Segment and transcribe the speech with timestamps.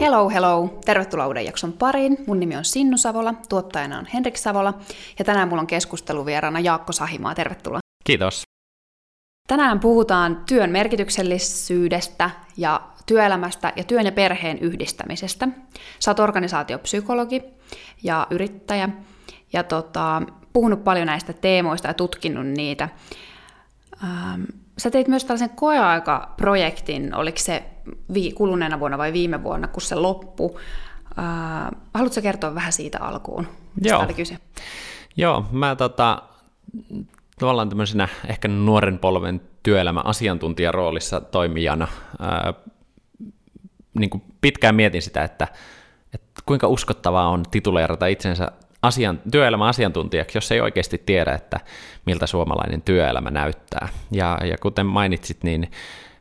[0.00, 0.78] Hello, hello.
[0.84, 2.16] Tervetuloa uuden jakson pariin.
[2.26, 4.74] Mun nimi on Sinnu Savola, tuottajana on Henrik Savola,
[5.18, 7.34] ja tänään mulla on keskusteluvieraana Jaakko Sahimaa.
[7.34, 7.80] Tervetuloa.
[8.04, 8.42] Kiitos.
[9.48, 15.48] Tänään puhutaan työn merkityksellisyydestä ja työelämästä ja työn ja perheen yhdistämisestä.
[15.98, 17.42] Sä oot organisaatiopsykologi
[18.02, 18.88] ja yrittäjä,
[19.52, 20.22] ja tota,
[20.52, 22.88] puhunut paljon näistä teemoista ja tutkinut niitä.
[24.02, 24.42] Ähm,
[24.78, 27.62] sä teit myös tällaisen koeaikaprojektin, oliko se
[28.14, 30.54] vi- kuluneena vuonna vai viime vuonna, kun se loppui.
[31.18, 33.48] Äh, haluatko kertoa vähän siitä alkuun?
[33.82, 34.02] Joo.
[34.02, 34.38] oli kyse?
[35.16, 36.22] Joo, mä tota,
[37.38, 42.54] tavallaan tämmöisenä ehkä nuoren polven työelämän asiantuntijaroolissa toimijana ää,
[43.94, 45.48] niin kuin pitkään mietin sitä, että,
[46.14, 48.52] että kuinka uskottavaa on tituleerata itsensä
[48.84, 51.60] asian, työelämän asiantuntijaksi, jos ei oikeasti tiedä, että
[52.06, 53.88] miltä suomalainen työelämä näyttää.
[54.10, 55.70] Ja, ja kuten mainitsit, niin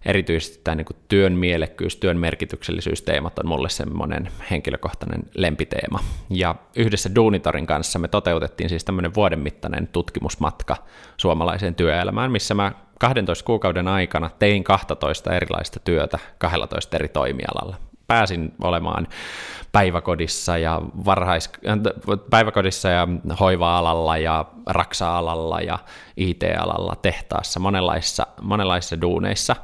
[0.06, 6.00] erityisesti tämä niin työn mielekkyys, työn merkityksellisyys teemat on mulle semmoinen henkilökohtainen lempiteema.
[6.30, 10.76] Ja yhdessä Duunitorin kanssa me toteutettiin siis tämmöinen vuoden mittainen tutkimusmatka
[11.18, 17.76] suomalaiseen työelämään, missä mä 12 kuukauden aikana tein 12 erilaista työtä 12 eri toimialalla.
[18.08, 19.08] Pääsin olemaan
[19.72, 21.50] päiväkodissa ja, varhais,
[22.30, 23.08] päiväkodissa ja
[23.40, 25.80] hoiva-alalla ja raksa-alalla ja
[26.18, 29.56] IT-alalla, tehtaassa, monenlaisissa, monenlaisissa duuneissa.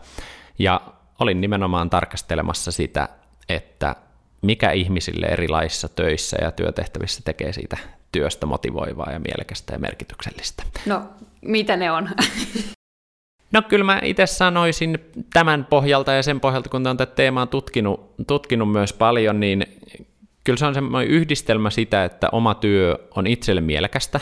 [0.59, 0.81] Ja
[1.19, 3.09] olin nimenomaan tarkastelemassa sitä,
[3.49, 3.95] että
[4.41, 7.77] mikä ihmisille erilaisissa töissä ja työtehtävissä tekee siitä
[8.11, 10.63] työstä motivoivaa ja mielekästä ja merkityksellistä.
[10.85, 11.01] No,
[11.41, 12.09] mitä ne on?
[13.53, 15.00] No kyllä mä itse sanoisin
[15.33, 19.66] tämän pohjalta ja sen pohjalta, kun olen tätä teemaa tutkinut, tutkinut myös paljon, niin
[20.44, 24.19] kyllä se on semmoinen yhdistelmä sitä, että oma työ on itselle mielekästä,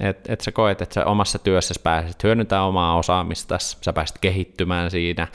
[0.00, 4.90] että et sä koet, että sä omassa työssä pääset hyödyntämään omaa osaamista, sä pääset kehittymään
[4.90, 5.28] siinä,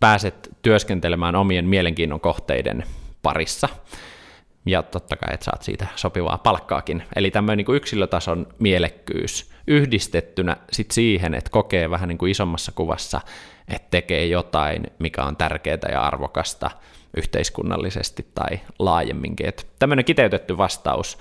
[0.00, 2.84] pääset työskentelemään omien mielenkiinnon kohteiden
[3.22, 3.68] parissa,
[4.66, 7.02] ja totta kai, että saat siitä sopivaa palkkaakin.
[7.16, 13.20] Eli tämmöinen niin yksilötason mielekkyys yhdistettynä sit siihen, että kokee vähän niin kuin isommassa kuvassa,
[13.68, 16.70] että tekee jotain, mikä on tärkeää ja arvokasta
[17.16, 19.48] yhteiskunnallisesti tai laajemminkin.
[19.48, 21.18] Että tämmöinen kiteytetty vastaus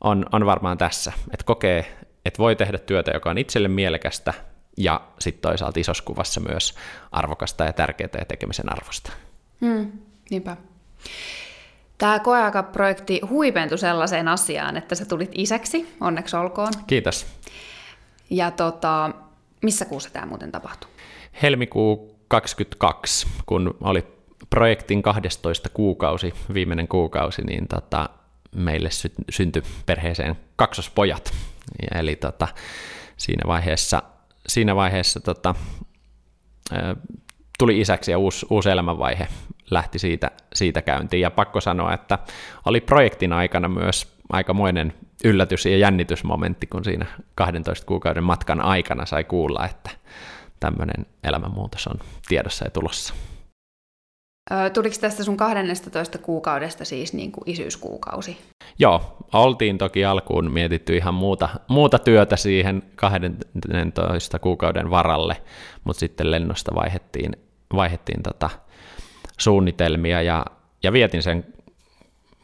[0.00, 4.34] on, on varmaan tässä, että kokee, että voi tehdä työtä, joka on itselle mielekästä
[4.76, 6.74] ja sitten toisaalta isossa kuvassa myös
[7.12, 9.12] arvokasta ja tärkeää ja tekemisen arvosta.
[9.60, 9.92] Mm,
[10.30, 10.56] niinpä.
[11.98, 16.72] Tämä koeaikaprojekti huipentui sellaiseen asiaan, että sä tulit isäksi, onneksi olkoon.
[16.86, 17.26] Kiitos.
[18.30, 19.10] Ja tota,
[19.62, 20.90] missä kuussa tämä muuten tapahtui?
[21.42, 24.06] Helmikuu 22, kun oli
[24.50, 28.08] projektin 12 kuukausi, viimeinen kuukausi, niin tota,
[28.54, 31.32] meille sy- syntyi perheeseen kaksospojat.
[31.82, 32.48] Ja eli tota,
[33.16, 34.02] siinä vaiheessa,
[34.46, 35.54] siinä vaiheessa tota,
[37.58, 39.28] tuli isäksi ja uusi, uusi elämänvaihe
[39.70, 41.20] lähti siitä, siitä käyntiin.
[41.20, 42.18] Ja pakko sanoa, että
[42.64, 44.94] oli projektin aikana myös aikamoinen
[45.24, 49.90] yllätys ja jännitysmomentti, kun siinä 12 kuukauden matkan aikana sai kuulla, että
[50.60, 53.14] tämmöinen elämänmuutos on tiedossa ja tulossa.
[54.74, 58.38] Tuliko tästä sun 12 kuukaudesta siis niin kuin isyyskuukausi?
[58.78, 65.42] Joo, oltiin toki alkuun mietitty ihan muuta, muuta työtä siihen 12 kuukauden varalle,
[65.84, 67.36] mutta sitten lennosta vaihettiin,
[67.74, 68.50] vaihettiin tota
[69.38, 70.46] suunnitelmia ja,
[70.82, 71.46] ja vietin sen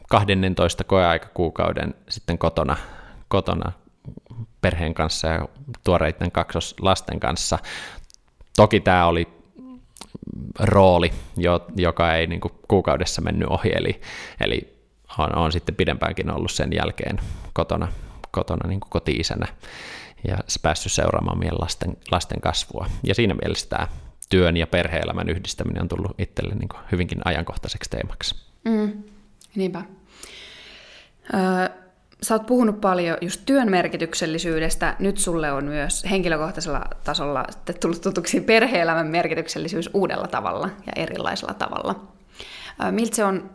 [0.09, 2.77] 12 koeaikakuukauden sitten kotona,
[3.27, 3.71] kotona
[4.61, 5.47] perheen kanssa ja
[5.83, 7.59] tuoreiden kaksoslasten kanssa.
[8.55, 9.27] Toki tämä oli
[10.59, 11.13] rooli,
[11.75, 14.01] joka ei niin kuin kuukaudessa mennyt ohi, eli,
[14.41, 14.77] eli
[15.17, 17.19] on, on sitten pidempäänkin ollut sen jälkeen
[17.53, 17.87] kotona,
[18.31, 19.47] kotona niin kuin koti-isänä
[20.27, 22.87] ja päässyt seuraamaan meidän lasten, lasten kasvua.
[23.03, 23.87] Ja siinä mielessä tämä
[24.29, 28.35] työn ja perhe-elämän yhdistäminen on tullut itselle niin hyvinkin ajankohtaiseksi teemaksi.
[28.65, 29.03] Mm,
[29.57, 29.83] niinpä.
[31.33, 31.69] Öö,
[32.21, 34.95] sä oot puhunut paljon just työn merkityksellisyydestä.
[34.99, 37.45] Nyt sulle on myös henkilökohtaisella tasolla
[37.81, 42.07] tullut tutuksi perhe-elämän merkityksellisyys uudella tavalla ja erilaisella tavalla.
[42.83, 43.49] Öö, miltä se on,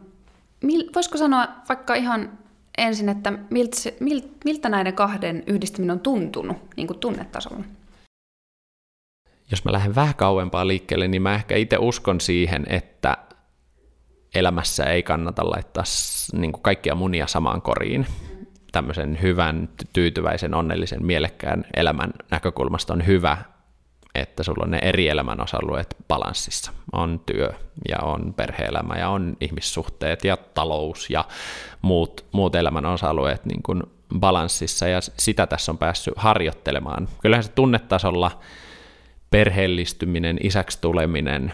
[0.62, 2.38] mil, voisiko sanoa vaikka ihan
[2.78, 3.96] ensin, että miltä, se,
[4.44, 7.64] miltä näiden kahden yhdistäminen on tuntunut niin kuin tunnetasolla?
[9.52, 13.16] jos mä lähden vähän kauempaa liikkeelle, niin mä ehkä itse uskon siihen, että
[14.34, 15.84] elämässä ei kannata laittaa
[16.32, 18.06] niin kuin kaikkia munia samaan koriin.
[18.72, 23.36] Tämmöisen hyvän, tyytyväisen, onnellisen, mielekkään elämän näkökulmasta on hyvä,
[24.14, 26.72] että sulla on ne eri elämän osa-alueet balanssissa.
[26.92, 27.52] On työ
[27.88, 31.24] ja on perhe-elämä ja on ihmissuhteet ja talous ja
[31.82, 33.82] muut, muut elämän osa-alueet niin kuin
[34.18, 37.08] balanssissa ja sitä tässä on päässyt harjoittelemaan.
[37.22, 38.40] Kyllähän se tunnetasolla
[39.30, 41.52] perheellistyminen, isäksi tuleminen,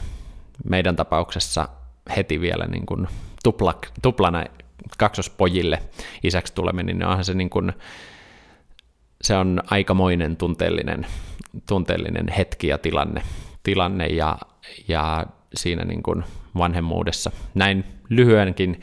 [0.65, 1.69] meidän tapauksessa
[2.17, 3.07] heti vielä niin kuin
[3.43, 4.45] tupla, tuplana
[4.99, 5.79] kaksospojille
[6.23, 7.73] isäksi tuleminen, niin onhan se niin kuin,
[9.23, 11.07] se on aikamoinen tunteellinen,
[11.69, 13.23] tunteellinen hetki ja tilanne,
[13.63, 14.39] tilanne ja,
[14.89, 16.25] ja siinä niin kuin
[16.59, 17.31] vanhemmuudessa.
[17.55, 18.81] Näin lyhyenkin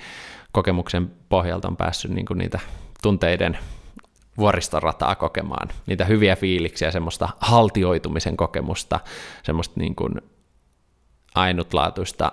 [0.52, 2.60] kokemuksen pohjalta on päässyt niin kuin niitä
[3.02, 3.58] tunteiden
[4.38, 9.00] vuoristorataa kokemaan, niitä hyviä fiiliksiä, semmoista haltioitumisen kokemusta,
[9.44, 10.22] semmoista niin kuin
[11.36, 12.32] ainutlaatuista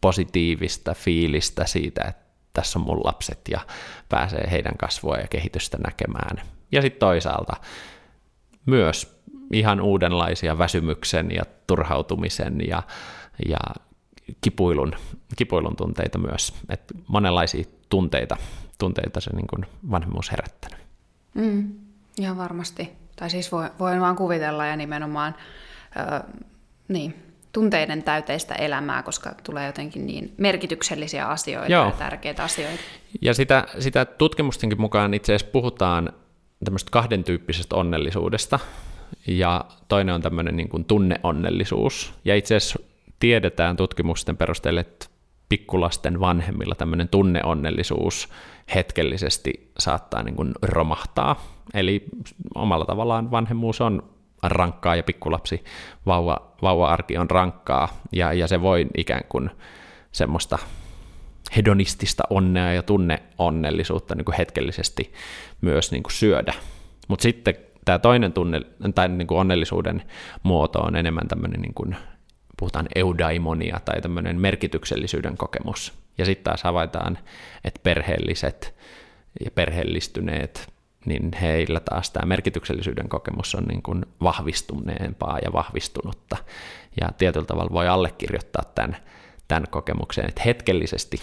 [0.00, 3.60] positiivista fiilistä siitä, että tässä on mun lapset ja
[4.08, 6.46] pääsee heidän kasvua ja kehitystä näkemään.
[6.72, 7.56] Ja sitten toisaalta
[8.66, 9.18] myös
[9.52, 12.82] ihan uudenlaisia väsymyksen ja turhautumisen ja,
[13.48, 13.58] ja
[14.40, 14.92] kipuilun,
[15.36, 16.54] kipuilun tunteita myös.
[16.68, 18.36] Et monenlaisia tunteita,
[18.78, 20.78] tunteita se niin vanhemmuus herättänyt.
[21.34, 21.72] Mm,
[22.18, 22.92] ihan varmasti.
[23.16, 25.34] Tai siis voin, voin vaan kuvitella ja nimenomaan
[25.96, 26.32] ö,
[26.88, 27.27] niin,
[27.58, 31.84] tunteiden täyteistä elämää, koska tulee jotenkin niin merkityksellisiä asioita Joo.
[31.84, 32.82] ja tärkeitä asioita.
[33.22, 36.12] Ja sitä, sitä tutkimustenkin mukaan itse asiassa puhutaan
[36.64, 38.58] tämmöistä kahden tyyppisestä onnellisuudesta,
[39.26, 42.14] ja toinen on tämmöinen niin kuin tunneonnellisuus.
[42.24, 42.78] Ja itse asiassa
[43.20, 45.06] tiedetään tutkimusten perusteella, että
[45.48, 48.28] pikkulasten vanhemmilla tämmöinen tunneonnellisuus
[48.74, 51.44] hetkellisesti saattaa niin kuin romahtaa.
[51.74, 52.04] Eli
[52.54, 55.64] omalla tavallaan vanhemmuus on rankkaa ja pikkulapsi
[56.06, 59.50] vauva, vauva-arki on rankkaa ja, ja se voi ikään kuin
[60.12, 60.58] semmoista
[61.56, 65.12] hedonistista onnea ja tunneonnellisuutta niin kuin hetkellisesti
[65.60, 66.54] myös niin kuin syödä.
[67.08, 67.54] Mutta sitten
[67.84, 68.60] tämä toinen tunne,
[68.94, 70.02] tai niin kuin onnellisuuden
[70.42, 71.96] muoto on enemmän tämmöinen, niin kuin,
[72.56, 75.92] puhutaan eudaimonia tai tämmöinen merkityksellisyyden kokemus.
[76.18, 77.18] Ja sitten taas havaitaan,
[77.64, 78.74] että perheelliset
[79.44, 80.72] ja perheellistyneet
[81.08, 86.36] niin heillä taas tämä merkityksellisyyden kokemus on niin kuin vahvistuneempaa ja vahvistunutta.
[87.00, 88.96] Ja tietyllä tavalla voi allekirjoittaa tämän,
[89.48, 91.20] tämän kokemuksen, että hetkellisesti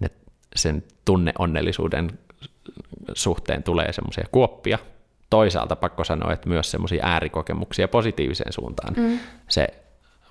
[0.00, 0.10] ne,
[0.56, 2.18] sen tunneonnellisuuden
[3.14, 4.78] suhteen tulee semmoisia kuoppia.
[5.30, 9.18] Toisaalta pakko sanoa, että myös semmoisia äärikokemuksia positiiviseen suuntaan mm.
[9.48, 9.68] se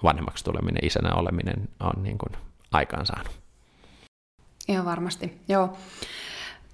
[0.04, 2.32] vanhemmaksi tuleminen, isänä oleminen on niin kuin
[2.72, 3.32] aikaansaanut.
[4.68, 5.78] Ihan varmasti, joo.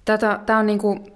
[0.04, 1.12] Tätä, tämä on niin kuin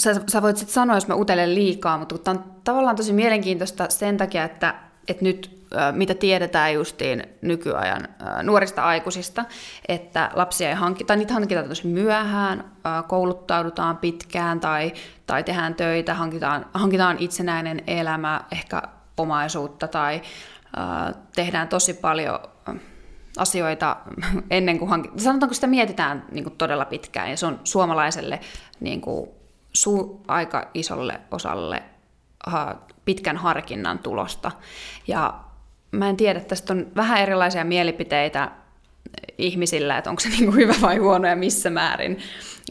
[0.00, 3.86] sä, sä voit sitten sanoa, jos mä utelen liikaa, mutta tämä on tavallaan tosi mielenkiintoista
[3.88, 4.74] sen takia, että,
[5.08, 5.60] että nyt
[5.92, 8.08] mitä tiedetään justiin nykyajan
[8.42, 9.44] nuorista aikuisista,
[9.88, 12.64] että lapsia ei hankita, niitä hankitaan tosi myöhään,
[13.08, 14.92] kouluttaudutaan pitkään tai,
[15.26, 18.82] tai tehdään töitä, hankitaan, hankitaan itsenäinen elämä, ehkä
[19.16, 20.22] omaisuutta tai
[21.34, 22.38] tehdään tosi paljon
[23.36, 23.96] asioita
[24.50, 25.20] ennen kuin hankitaan.
[25.20, 28.40] Sanotaanko sitä mietitään niin kuin todella pitkään ja se on suomalaiselle
[28.80, 29.30] niin kuin
[29.78, 31.82] su- aika isolle osalle
[32.46, 34.50] uh, pitkän harkinnan tulosta.
[35.06, 35.34] Ja
[35.92, 38.50] mä en tiedä, tästä on vähän erilaisia mielipiteitä
[39.38, 42.18] ihmisillä, että onko se niin kuin hyvä vai huono ja missä määrin,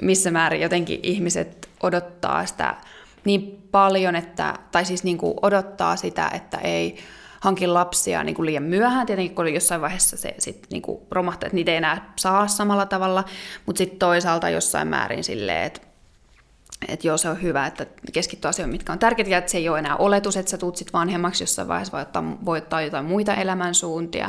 [0.01, 2.75] missä määrin jotenkin ihmiset odottaa sitä
[3.25, 6.97] niin paljon, että, tai siis niin kuin odottaa sitä, että ei
[7.39, 9.05] hanki lapsia niin kuin liian myöhään.
[9.05, 12.85] Tietenkin kun jossain vaiheessa se sit niin kuin romahtaa, että niitä ei enää saa samalla
[12.85, 13.23] tavalla,
[13.65, 15.81] mutta sitten toisaalta jossain määrin silleen, että
[16.87, 19.79] että joo, se on hyvä, että keskittyy asioihin, mitkä on tärkeitä, että se ei ole
[19.79, 23.35] enää oletus, että sä tuut sit vanhemmaksi jossain vaiheessa, voi ottaa, voi ottaa jotain muita
[23.35, 24.25] elämänsuuntia.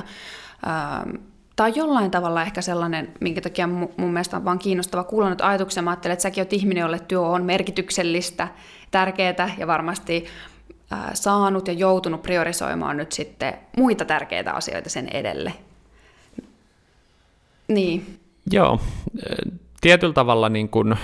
[0.66, 1.10] Ähm,
[1.56, 5.82] tai jollain tavalla ehkä sellainen, minkä takia mun mielestä on vaan kiinnostava kuulla nyt ajatuksia.
[5.82, 8.48] Mä ajattelen, että säkin oot ihminen, jolle työ on merkityksellistä,
[8.90, 10.26] tärkeää ja varmasti
[10.92, 15.52] äh, saanut ja joutunut priorisoimaan nyt sitten muita tärkeitä asioita sen edelle.
[17.68, 18.18] Niin.
[18.50, 18.80] Joo,
[19.80, 20.94] tietyllä tavalla niin kuin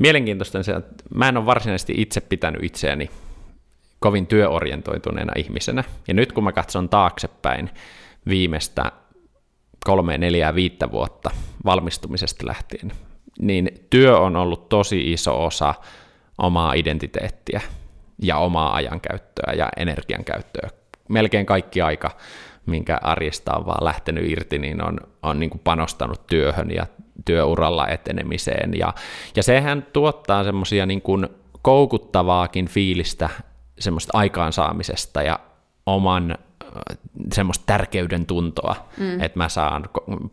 [0.00, 3.10] mielenkiintoista se, että mä en ole varsinaisesti itse pitänyt itseäni
[3.98, 5.84] kovin työorientoituneena ihmisenä.
[6.08, 7.70] Ja nyt kun mä katson taaksepäin
[8.28, 8.92] viimeistä
[9.84, 11.30] kolme, neljää, viittä vuotta
[11.64, 12.92] valmistumisesta lähtien,
[13.40, 15.74] niin työ on ollut tosi iso osa
[16.38, 17.60] omaa identiteettiä
[18.22, 20.68] ja omaa ajankäyttöä ja energiankäyttöä.
[21.08, 22.10] Melkein kaikki aika,
[22.66, 26.86] minkä arjesta on vaan lähtenyt irti, niin on, on niin kuin panostanut työhön ja
[27.24, 28.70] työuralla etenemiseen.
[28.78, 28.94] Ja,
[29.36, 31.28] ja sehän tuottaa semmoisia niin kuin
[31.62, 33.30] koukuttavaakin fiilistä
[33.78, 35.38] semmoista aikaansaamisesta ja
[35.86, 36.38] oman
[37.32, 39.20] semmoista tärkeyden tuntoa, mm.
[39.20, 39.88] että mä saan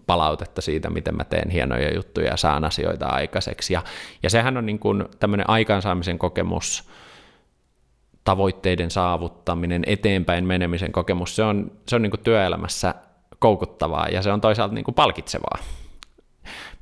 [0.06, 3.74] palautetta siitä, miten mä teen hienoja juttuja ja saan asioita aikaiseksi.
[3.74, 3.84] Ja,
[4.24, 6.90] ja sehän on niin kuin tämmöinen aikaansaamisen kokemus,
[8.24, 12.96] tavoitteiden saavuttaminen, eteenpäin menemisen kokemus, se on, se on niin kuin työelämässä
[13.40, 15.58] koukuttavaa ja se on toisaalta niin kuin palkitsevaa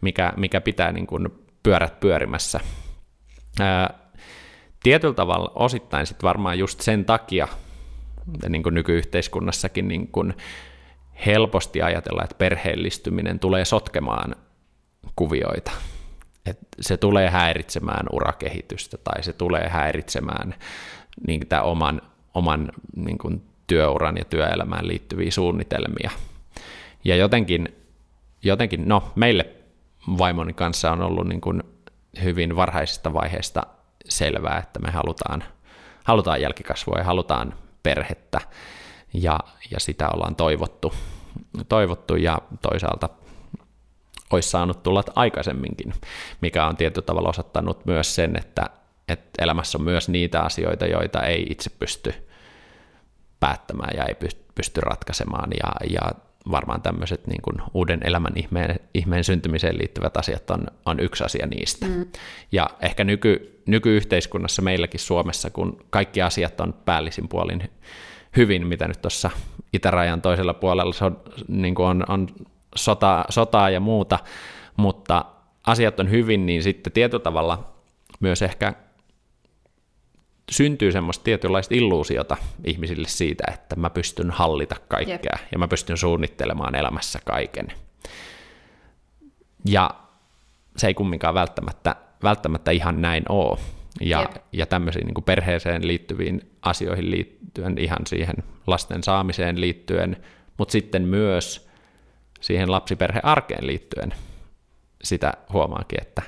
[0.02, 1.30] mikä, mikä pitää niin kuin
[1.64, 2.60] pyörät pyörimässä.
[3.60, 3.94] Ää,
[4.84, 7.48] tietyllä tavalla osittain sitten varmaan just sen takia
[8.50, 10.34] niin kuin nykyyhteiskunnassakin niin kuin
[11.26, 14.36] helposti ajatella, että perheellistyminen tulee sotkemaan
[15.16, 15.72] kuvioita.
[16.46, 20.56] Et se tulee häiritsemään urakehitystä tai se tulee häiritsemään
[21.28, 22.02] niin tämän oman,
[22.34, 26.12] oman niin kuin työuran ja työelämään liittyviä suunnitelmia.
[27.04, 27.76] Ja jotenkin,
[28.44, 29.55] jotenkin no meille
[30.08, 31.64] vaimoni kanssa on ollut niin kuin
[32.24, 33.64] hyvin varhaisesta vaiheesta
[34.10, 35.44] selvää, että me halutaan,
[36.04, 38.42] halutaan jälkikasvua ja halutaan perhettä,
[39.14, 39.40] ja,
[39.72, 40.94] ja sitä ollaan toivottu,
[41.70, 43.10] toivottu ja toisaalta
[44.32, 45.94] olisi saanut tulla aikaisemminkin,
[46.42, 48.70] mikä on tietyllä tavalla osoittanut myös sen, että,
[49.08, 52.14] että elämässä on myös niitä asioita, joita ei itse pysty
[53.40, 54.16] päättämään ja ei
[54.56, 56.12] pysty ratkaisemaan, ja, ja
[56.52, 61.48] varmaan tämmöiset niin kuin uuden elämän ihmeen, ihmeen syntymiseen liittyvät asiat on, on yksi asia
[61.48, 61.86] niistä.
[61.86, 62.06] Mm.
[62.52, 67.70] Ja ehkä nyky, nykyyhteiskunnassa meilläkin Suomessa, kun kaikki asiat on päällisin puolin
[68.36, 69.30] hyvin, mitä nyt tuossa
[69.74, 71.12] itärajan toisella puolella so,
[71.48, 72.28] niin kuin on, on
[72.76, 74.20] sota, sotaa ja muuta,
[74.78, 75.26] mutta
[75.68, 77.76] asiat on hyvin, niin sitten tietyllä tavalla
[78.20, 78.74] myös ehkä
[80.52, 85.52] syntyy semmoista tietynlaista illuusiota ihmisille siitä, että mä pystyn hallita kaikkea Jep.
[85.52, 87.68] ja mä pystyn suunnittelemaan elämässä kaiken.
[89.66, 89.90] Ja
[90.78, 93.60] se ei kumminkaan välttämättä, välttämättä ihan näin ole.
[94.02, 98.36] Ja, ja tämmöisiin niin perheeseen liittyviin asioihin liittyen, ihan siihen
[98.68, 100.18] lasten saamiseen liittyen,
[100.58, 101.70] mutta sitten myös
[102.42, 104.14] siihen lapsiperhearkeen liittyen
[105.04, 106.22] sitä huomaakin, että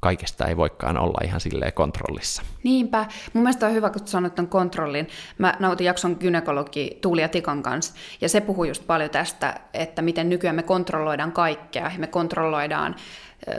[0.00, 2.42] kaikesta ei voikaan olla ihan silleen kontrollissa.
[2.62, 3.06] Niinpä.
[3.32, 5.08] Mun mielestä on hyvä, kun sanoit ton kontrollin.
[5.38, 10.28] Mä nautin jakson gynekologi Tuulia Tikan kanssa, ja se puhuu just paljon tästä, että miten
[10.28, 11.90] nykyään me kontrolloidaan kaikkea.
[11.98, 12.96] Me kontrolloidaan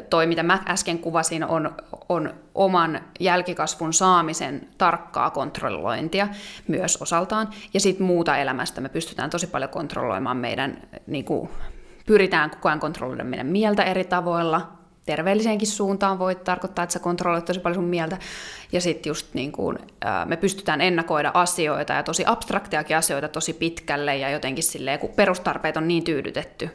[0.09, 1.75] toi, mitä mä äsken kuvasin, on,
[2.09, 6.27] on oman jälkikasvun saamisen tarkkaa kontrollointia
[6.67, 7.49] myös osaltaan.
[7.73, 11.49] Ja sitten muuta elämästä me pystytään tosi paljon kontrolloimaan meidän, niin kuin,
[12.05, 17.45] pyritään koko ajan kontrolloida meidän mieltä eri tavoilla, terveelliseenkin suuntaan voi tarkoittaa, että sä kontrolloit
[17.45, 18.17] tosi paljon sun mieltä.
[18.71, 19.77] Ja sitten just niin kuin,
[20.25, 25.77] me pystytään ennakoida asioita ja tosi abstraktiakin asioita tosi pitkälle ja jotenkin silleen, kun perustarpeet
[25.77, 26.69] on niin tyydytetty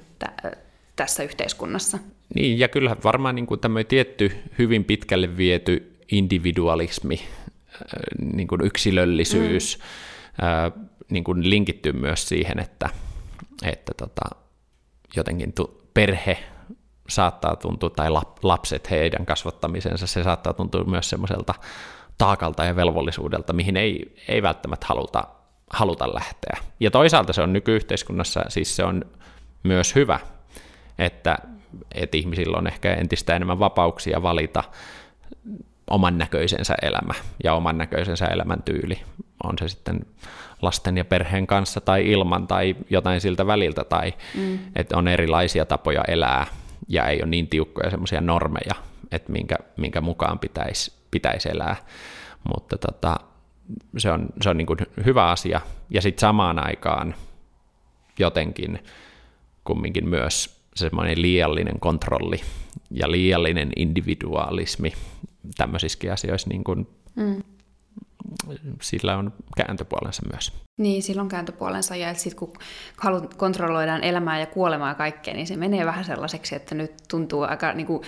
[0.96, 1.98] tässä yhteiskunnassa.
[2.34, 7.20] Niin, ja kyllähän varmaan niin kuin tämmöinen tietty hyvin pitkälle viety individualismi,
[8.32, 10.88] niin kuin yksilöllisyys, mm.
[11.10, 12.90] niin kuin linkittyy myös siihen, että,
[13.62, 14.36] että tota,
[15.16, 15.52] jotenkin
[15.94, 16.38] perhe
[17.08, 18.10] saattaa tuntua, tai
[18.42, 21.54] lapset, heidän kasvattamisensa, se saattaa tuntua myös semmoiselta
[22.18, 25.24] taakalta ja velvollisuudelta, mihin ei, ei välttämättä haluta,
[25.70, 26.58] haluta lähteä.
[26.80, 29.04] Ja toisaalta se on nykyyhteiskunnassa, siis se on
[29.62, 30.20] myös hyvä,
[30.98, 31.38] että,
[31.94, 34.64] että ihmisillä on ehkä entistä enemmän vapauksia valita
[35.90, 39.02] oman näköisensä elämä ja oman näköisensä elämäntyyli.
[39.44, 40.00] On se sitten
[40.62, 44.58] lasten ja perheen kanssa tai ilman tai jotain siltä väliltä, tai mm.
[44.76, 46.46] että on erilaisia tapoja elää
[46.88, 48.74] ja ei ole niin tiukkoja semmoisia normeja,
[49.10, 51.76] että minkä, minkä mukaan pitäisi, pitäisi elää.
[52.54, 53.16] Mutta tota,
[53.98, 55.60] se on, se on niin kuin hyvä asia.
[55.90, 57.14] Ja sitten samaan aikaan
[58.18, 58.78] jotenkin
[59.64, 62.40] kumminkin myös semmoinen liiallinen kontrolli
[62.90, 64.92] ja liiallinen individualismi
[65.56, 67.42] tämmöisissäkin asioissa, niin kuin, mm.
[68.82, 70.52] Sillä on kääntöpuolensa myös.
[70.80, 72.52] Niin, sillä on kääntöpuolensa, ja sitten kun
[73.36, 77.72] kontrolloidaan elämää ja kuolemaa ja kaikkea, niin se menee vähän sellaiseksi, että nyt tuntuu aika
[77.72, 78.02] niin kuin,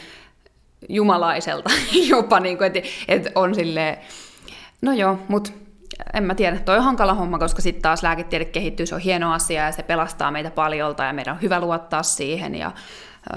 [0.89, 1.71] jumalaiselta
[2.11, 3.99] jopa, niin kuin, että, että on silleen,
[4.83, 5.51] no joo, mutta
[6.15, 9.33] en mä tiedä, toi on hankala homma, koska sitten taas lääketiede kehittyy, se on hieno
[9.33, 12.73] asia ja se pelastaa meitä paljolta ja meidän on hyvä luottaa siihen ja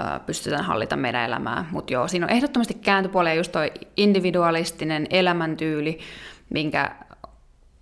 [0.00, 1.64] ö, pystytään hallita meidän elämää.
[1.70, 5.98] Mutta joo, siinä on ehdottomasti kääntöpuolia just toi individualistinen elämäntyyli,
[6.52, 6.90] minkä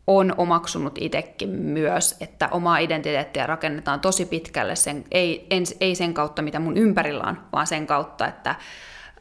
[0.07, 6.15] on omaksunut itsekin myös, että omaa identiteettiä rakennetaan tosi pitkälle, sen, ei, en, ei sen
[6.15, 8.55] kautta, mitä mun ympärillä on, vaan sen kautta, että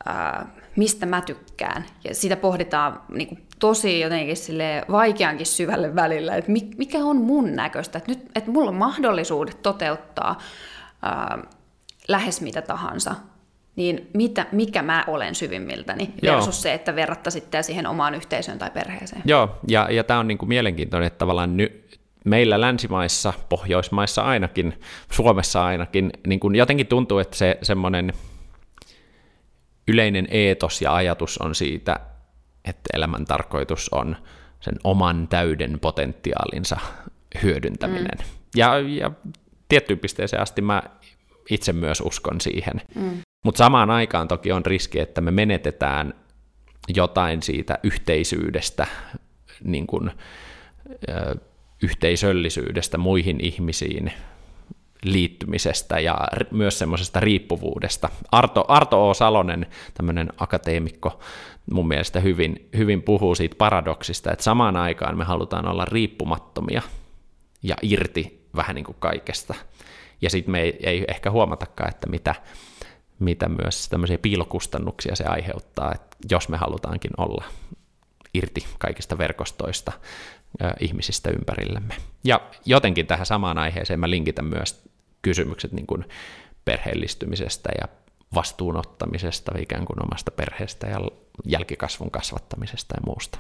[0.06, 1.86] ää, mistä mä tykkään.
[2.04, 7.56] Ja sitä pohditaan niin kuin, tosi jotenkin sille vaikeankin syvälle välillä, että mikä on mun
[7.56, 10.38] näköistä, että nyt että mulla on mahdollisuudet toteuttaa
[11.02, 11.40] ää,
[12.08, 13.16] lähes mitä tahansa,
[13.80, 16.36] niin mitä, mikä mä olen syvimmiltäni Joo.
[16.36, 19.22] versus se, että verratta sitten siihen omaan yhteisöön tai perheeseen.
[19.26, 21.84] Joo, ja, ja tämä on niin kuin mielenkiintoinen, että tavallaan ny,
[22.26, 24.80] meillä länsimaissa, pohjoismaissa ainakin,
[25.12, 28.14] Suomessa ainakin, niin kuin jotenkin tuntuu, että se semmoinen
[29.88, 32.00] yleinen eetos ja ajatus on siitä,
[32.66, 34.16] että elämän tarkoitus on
[34.60, 36.78] sen oman täyden potentiaalinsa
[37.44, 38.18] hyödyntäminen.
[38.18, 38.26] Mm.
[38.56, 39.12] Ja, ja
[39.70, 40.84] tiettyyn pisteeseen asti mä
[41.50, 42.82] itse myös uskon siihen.
[42.96, 43.22] Mm.
[43.46, 46.14] Mutta samaan aikaan toki on riski, että me menetetään
[46.88, 48.88] jotain siitä yhteisyydestä,
[49.64, 50.12] niin kun,
[51.84, 54.12] yhteisöllisyydestä muihin ihmisiin
[55.04, 56.18] liittymisestä ja
[56.52, 58.10] myös semmoisesta riippuvuudesta.
[58.32, 59.14] Arto, Arto O.
[59.14, 61.20] Salonen, tämmöinen akateemikko,
[61.72, 66.82] mun mielestä hyvin, hyvin puhuu siitä paradoksista, että samaan aikaan me halutaan olla riippumattomia
[67.64, 69.56] ja irti vähän niin kuin kaikesta.
[70.22, 72.36] Ja sitten me ei, ei ehkä huomatakaan, että mitä,
[73.20, 77.46] mitä myös tämmöisiä piilokustannuksia se aiheuttaa, että jos me halutaankin olla
[78.34, 79.92] irti kaikista verkostoista,
[80.80, 81.96] ihmisistä ympärillemme.
[82.24, 84.90] Ja jotenkin tähän samaan aiheeseen mä linkitän myös
[85.22, 86.06] kysymykset niin kuin
[86.66, 87.88] perheellistymisestä ja
[88.36, 91.00] vastuunottamisesta ikään kuin omasta perheestä ja
[91.46, 93.40] jälkikasvun kasvattamisesta ja muusta.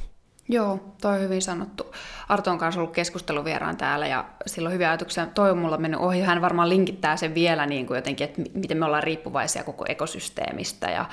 [0.51, 1.95] Joo, toi on hyvin sanottu.
[2.29, 5.25] Arto on kanssa ollut keskusteluvieraan täällä ja silloin hyviä ajatuksia.
[5.25, 6.21] Toi on mulla mennyt ohi.
[6.21, 10.91] Hän varmaan linkittää sen vielä niin kuin jotenkin, että miten me ollaan riippuvaisia koko ekosysteemistä
[10.91, 11.05] ja,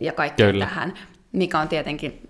[0.00, 0.94] ja kaikkeen tähän,
[1.32, 2.28] mikä on tietenkin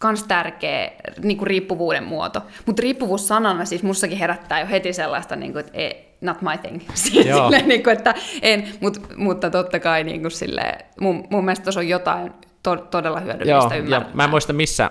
[0.00, 0.90] kans tärkeä
[1.22, 2.42] niin kuin riippuvuuden muoto.
[2.66, 6.58] Mutta riippuvuus sanana siis mussakin herättää jo heti sellaista, niin kuin, että ei, not my
[6.62, 6.80] thing.
[6.94, 11.64] Silleen, niin kuin, että en, mut, mutta totta kai niin kuin, silleen, mun, mun mielestä
[11.64, 14.90] tuossa on jotain to, todella hyödyllistä Joo, ja mä en muista missä,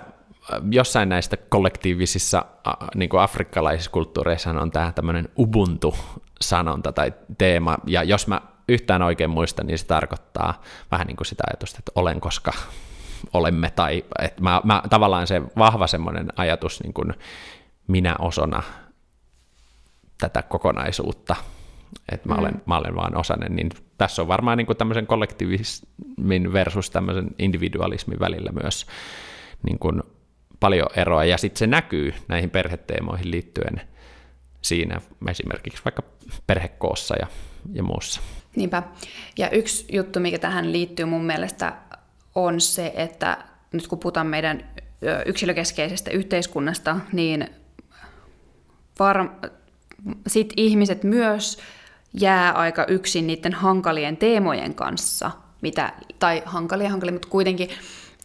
[0.70, 2.44] jossain näistä kollektiivisissa
[2.94, 9.30] niin kuin afrikkalaisissa kulttuureissa on tämä tämmöinen ubuntu-sanonta tai teema, ja jos mä yhtään oikein
[9.30, 12.52] muistan, niin se tarkoittaa vähän niin kuin sitä ajatusta, että olen koska
[13.32, 17.14] olemme, tai että mä, mä, tavallaan se vahva semmoinen ajatus niin kuin
[17.86, 18.62] minä osona
[20.18, 21.36] tätä kokonaisuutta,
[22.12, 22.40] että mä, mm.
[22.40, 27.30] olen, mä olen vaan osanen, niin tässä on varmaan niin kuin tämmöisen kollektivismin versus tämmöisen
[27.38, 28.86] individualismin välillä myös
[29.62, 30.02] niin kuin
[30.60, 33.80] paljon eroa, ja sitten se näkyy näihin perheteemoihin liittyen
[34.62, 35.00] siinä
[35.30, 36.02] esimerkiksi vaikka
[36.46, 37.26] perhekoossa ja,
[37.72, 38.20] ja muussa.
[38.56, 38.82] Niinpä.
[39.38, 41.72] Ja yksi juttu, mikä tähän liittyy mun mielestä
[42.34, 43.38] on se, että
[43.72, 44.70] nyt kun puhutaan meidän
[45.26, 47.48] yksilökeskeisestä yhteiskunnasta, niin
[48.98, 49.30] var-
[50.26, 51.58] sit ihmiset myös
[52.20, 57.68] jää aika yksin niiden hankalien teemojen kanssa, mitä, tai hankalia, hankalia, mutta kuitenkin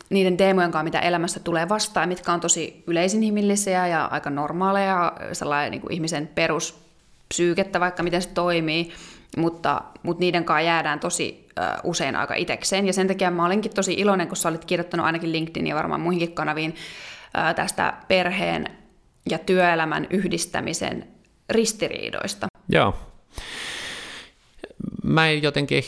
[0.10, 5.72] niiden teemojen kanssa, mitä elämässä tulee vastaan, mitkä on tosi yleisinhimillisiä ja aika normaaleja, sellainen
[5.72, 8.91] niin kuin ihmisen peruspsyykettä, vaikka miten se toimii,
[9.38, 12.88] mutta, mutta niiden kanssa jäädään tosi uh, usein aika itekseen.
[12.88, 16.02] Ja sen takia mä olinkin tosi iloinen, kun sä olit kirjoittanut ainakin LinkedIn ja varmaan
[16.02, 18.68] muihinkin kanaviin uh, tästä perheen
[19.30, 21.08] ja työelämän yhdistämisen
[21.50, 22.48] ristiriidoista.
[22.70, 22.96] Joo.
[25.04, 25.84] Mä jotenkin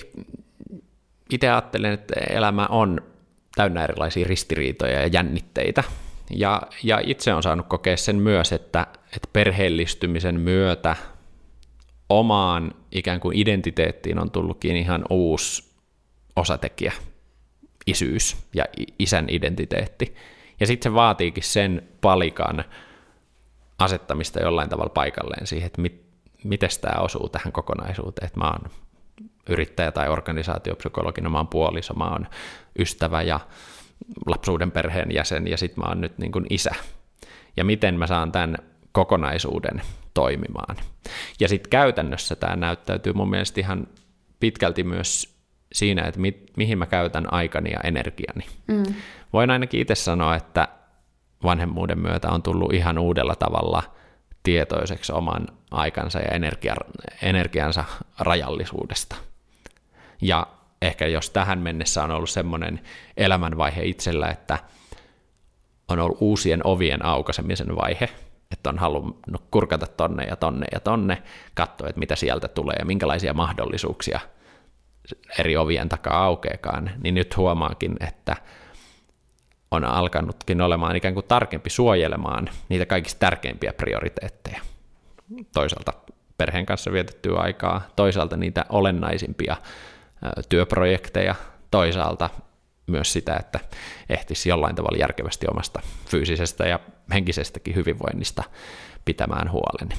[1.31, 3.01] itse ajattelen, että elämä on
[3.57, 5.83] täynnä erilaisia ristiriitoja ja jännitteitä.
[6.29, 10.95] Ja, ja itse on saanut kokea sen myös, että, että perheellistymisen myötä
[12.09, 15.63] omaan ikään kuin identiteettiin on tullutkin ihan uusi
[16.35, 16.93] osatekijä,
[17.87, 18.65] isyys ja
[18.99, 20.15] isän identiteetti.
[20.59, 22.63] Ja sitten se vaatiikin sen palikan
[23.79, 26.05] asettamista jollain tavalla paikalleen siihen, että mit,
[26.43, 28.71] miten tämä osuu tähän kokonaisuuteen, että mä oon
[29.49, 32.27] yrittäjä tai organisaatiopsykologina, mä oon puoliso, mä oon
[32.79, 33.39] ystävä ja
[34.25, 36.71] lapsuuden perheen jäsen ja sitten mä oon nyt niin kuin isä.
[37.57, 38.57] Ja miten mä saan tämän
[38.91, 39.81] kokonaisuuden
[40.13, 40.75] toimimaan.
[41.39, 43.87] Ja sitten käytännössä tämä näyttäytyy mun mielestä ihan
[44.39, 45.37] pitkälti myös
[45.73, 48.45] siinä, että mi- mihin mä käytän aikani ja energiani.
[48.67, 48.83] Mm.
[49.33, 50.67] Voin ainakin itse sanoa, että
[51.43, 53.83] vanhemmuuden myötä on tullut ihan uudella tavalla
[54.43, 56.75] tietoiseksi oman aikansa ja energia,
[57.21, 57.85] energiansa
[58.19, 59.15] rajallisuudesta.
[60.21, 60.47] Ja
[60.81, 62.79] ehkä jos tähän mennessä on ollut semmoinen
[63.17, 64.59] elämänvaihe itsellä, että
[65.87, 68.09] on ollut uusien ovien aukaisemisen vaihe,
[68.51, 72.85] että on halunnut kurkata tonne ja tonne ja tonne, katsoa, että mitä sieltä tulee ja
[72.85, 74.19] minkälaisia mahdollisuuksia
[75.39, 78.35] eri ovien takaa aukeakaan, niin nyt huomaakin, että
[79.71, 84.61] on alkanutkin olemaan ikään kuin tarkempi suojelemaan niitä kaikista tärkeimpiä prioriteetteja.
[85.53, 85.93] Toisaalta
[86.37, 89.55] perheen kanssa vietettyä aikaa, toisaalta niitä olennaisimpia
[90.49, 91.35] työprojekteja,
[91.71, 92.29] toisaalta
[92.87, 93.59] myös sitä, että
[94.09, 96.79] ehtisi jollain tavalla järkevästi omasta fyysisestä ja
[97.13, 98.43] henkisestäkin hyvinvoinnista
[99.05, 99.89] pitämään huolen.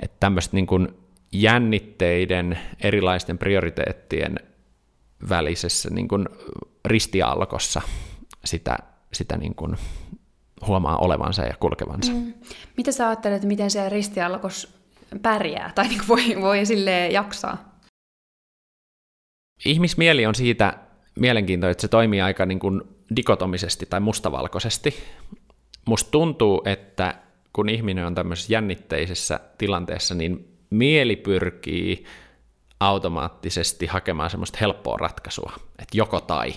[0.00, 0.88] Että tämmöistä niin kuin
[1.32, 4.36] jännitteiden, erilaisten prioriteettien
[5.28, 6.28] välisessä niin kuin
[6.84, 7.82] ristialkossa
[8.44, 8.78] sitä,
[9.12, 9.76] sitä niin kuin
[10.66, 12.12] huomaa olevansa ja kulkevansa.
[12.12, 12.34] Mm.
[12.76, 14.80] Mitä sä ajattelet, miten se ristialkos
[15.22, 17.69] pärjää tai niin voi, voi sille jaksaa?
[19.64, 20.74] Ihmismieli on siitä
[21.14, 22.82] mielenkiintoinen, että se toimii aika niin kuin
[23.16, 25.04] dikotomisesti tai mustavalkoisesti.
[25.86, 27.14] Musta tuntuu, että
[27.52, 32.04] kun ihminen on tämmöisessä jännitteisessä tilanteessa, niin mieli pyrkii
[32.80, 36.52] automaattisesti hakemaan semmoista helppoa ratkaisua, että joko tai.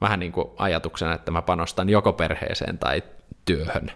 [0.00, 3.02] Vähän niin kuin ajatuksena, että mä panostan joko perheeseen tai
[3.44, 3.90] työhön.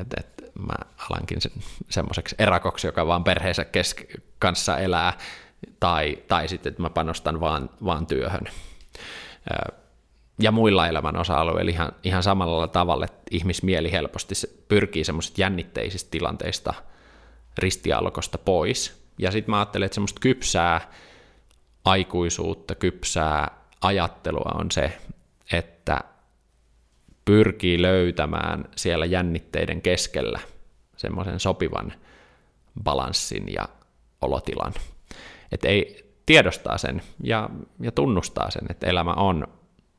[0.00, 0.74] Et, et mä
[1.10, 1.52] alankin sen,
[1.88, 5.12] semmoiseksi erakoksi, joka vaan perheensä kesk- kanssa elää,
[5.80, 8.44] tai, tai sitten, että mä panostan vaan, vaan työhön.
[10.38, 14.34] Ja muilla elämän osa-alueilla ihan, ihan samalla tavalla, että ihmismieli helposti
[14.68, 16.74] pyrkii semmoisista jännitteisistä tilanteista
[17.58, 19.06] ristialkosta pois.
[19.18, 20.90] Ja sitten mä ajattelen, että semmoista kypsää
[21.84, 23.50] aikuisuutta, kypsää
[23.80, 24.98] ajattelua on se,
[25.52, 26.00] että
[27.24, 30.40] pyrkii löytämään siellä jännitteiden keskellä
[30.96, 31.92] semmoisen sopivan
[32.82, 33.68] balanssin ja
[34.20, 34.74] olotilan.
[35.52, 39.48] Että ei tiedostaa sen ja, ja tunnustaa sen, että elämä on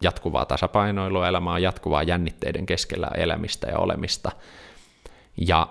[0.01, 4.31] jatkuvaa tasapainoilua, elämä on jatkuvaa jännitteiden keskellä elämistä ja olemista.
[5.37, 5.67] Ja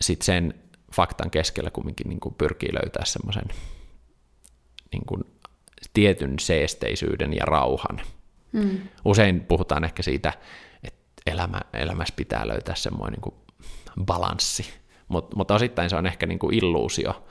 [0.00, 0.54] sitten sen
[0.94, 3.48] faktan keskellä kumminkin niin kuin pyrkii löytää semmoisen
[4.92, 5.24] niin kuin
[5.92, 8.00] tietyn seesteisyyden ja rauhan.
[8.52, 8.80] Mm.
[9.04, 10.32] Usein puhutaan ehkä siitä,
[10.84, 13.34] että elämä, elämässä pitää löytää semmoinen niin kuin
[14.04, 14.66] balanssi,
[15.08, 17.24] mutta mut osittain se on ehkä niin kuin illuusio.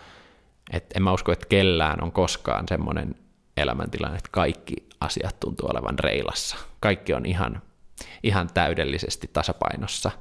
[0.72, 3.16] Et en mä usko, että kellään on koskaan semmoinen
[3.58, 6.58] elämäntilanne, että kaikki asiat tuntuu olevan reilassa.
[6.80, 7.62] Kaikki on ihan,
[8.24, 10.12] ihan täydellisesti tasapainossa.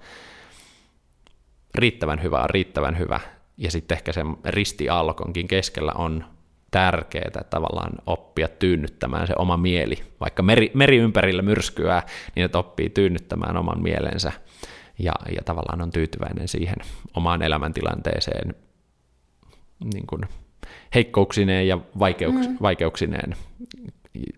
[1.74, 3.20] Riittävän hyvä on riittävän hyvä.
[3.56, 6.24] Ja sitten ehkä sen ristialkonkin keskellä on
[6.70, 9.96] tärkeää tavallaan oppia tyynnyttämään se oma mieli.
[10.20, 12.02] Vaikka meri, meri ympärillä myrskyää,
[12.36, 14.32] niin että oppii tyynnyttämään oman mielensä
[14.98, 16.76] ja, ja tavallaan on tyytyväinen siihen
[17.14, 18.54] omaan elämäntilanteeseen
[19.94, 20.22] niin kuin
[20.94, 22.56] heikkouksineen ja vaikeuks, mm.
[22.62, 23.36] vaikeuksineen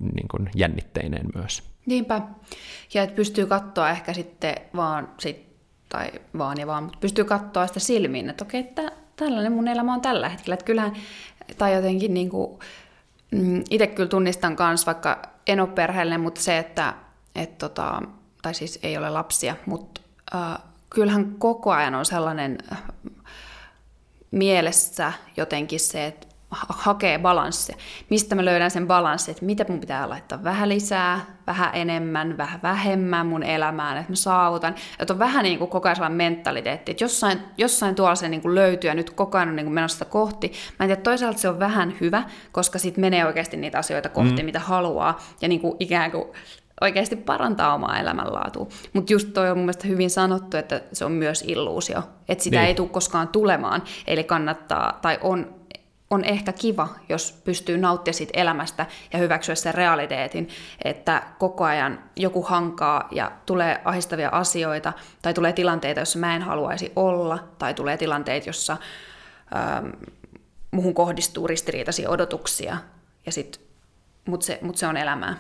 [0.01, 1.63] niin kuin jännitteineen myös.
[1.87, 2.23] Niinpä.
[2.95, 5.47] Ja että pystyy katsoa ehkä sitten vaan, sit,
[5.89, 9.95] tai vaan ja vaan, mutta pystyy katsoa sitä silmiin, että okei, että tällainen mun elämä
[9.95, 10.55] on tällä hetkellä.
[10.55, 10.93] Että kyllähän,
[11.59, 12.59] tai jotenkin niin kuin,
[13.31, 16.95] mm, itse kyllä tunnistan myös, vaikka en ole perheellinen, mutta se, että,
[17.35, 18.03] et tota,
[18.43, 20.01] tai siis ei ole lapsia, mutta
[20.35, 20.59] äh,
[20.91, 22.83] kyllähän koko ajan on sellainen äh,
[24.35, 26.27] mielessä jotenkin se, että
[26.69, 27.77] hakee balanssia.
[28.11, 32.61] Mistä mä löydän sen balanssin, että mitä mun pitää laittaa vähän lisää, vähän enemmän, vähän
[32.63, 34.75] vähemmän mun elämään, että mä saavutan.
[34.99, 38.43] Että on vähän niin kuin koko ajan sellainen mentaliteetti, että jossain, jossain tuolla se niin
[38.43, 40.53] kuin löytyy ja nyt koko ajan on niin kuin menossa kohti.
[40.79, 44.43] Mä en tiedä, toisaalta se on vähän hyvä, koska sitten menee oikeasti niitä asioita kohti,
[44.43, 44.45] mm.
[44.45, 46.25] mitä haluaa ja niin kuin ikään kuin
[46.81, 48.69] oikeasti parantaa omaa elämänlaatua.
[48.93, 52.57] Mutta just toi on mun mielestä hyvin sanottu, että se on myös illuusio, että sitä
[52.57, 52.67] niin.
[52.67, 53.83] ei tule koskaan tulemaan.
[54.07, 55.65] Eli kannattaa, tai on
[56.11, 60.49] on ehkä kiva, jos pystyy nauttimaan siitä elämästä ja hyväksyä sen realiteetin,
[60.85, 66.43] että koko ajan joku hankaa ja tulee ahistavia asioita, tai tulee tilanteita, joissa mä en
[66.43, 68.77] haluaisi olla, tai tulee tilanteita, jossa
[69.57, 69.87] ähm,
[70.71, 72.77] muhun kohdistuu ristiriitaisia odotuksia,
[73.27, 73.61] ja sit,
[74.29, 75.37] mutta se, mut se on elämää.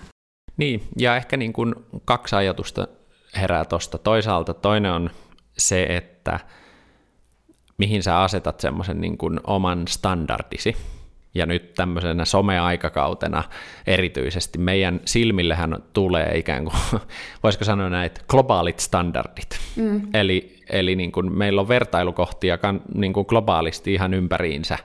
[0.56, 2.88] Niin, ja ehkä niin kuin kaksi ajatusta
[3.36, 3.98] herää tuosta.
[3.98, 5.10] Toisaalta toinen on
[5.58, 6.40] se, että
[7.78, 10.76] mihin sä asetat semmoisen niin kuin oman standardisi.
[11.34, 13.42] Ja nyt tämmöisenä someaikakautena
[13.86, 16.76] erityisesti meidän silmillehän tulee ikään kuin,
[17.42, 19.60] voisiko sanoa näitä globaalit standardit.
[19.76, 20.02] Mm.
[20.14, 22.58] Eli, eli niin kuin meillä on vertailukohtia
[22.94, 24.78] niin kuin globaalisti ihan ympäriinsä.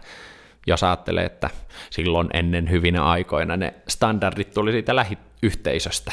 [0.67, 1.49] Jos ajattelee, että
[1.89, 4.95] silloin ennen hyvinä aikoina ne standardit tuli siitä
[5.41, 6.11] lähiyhteisöstä.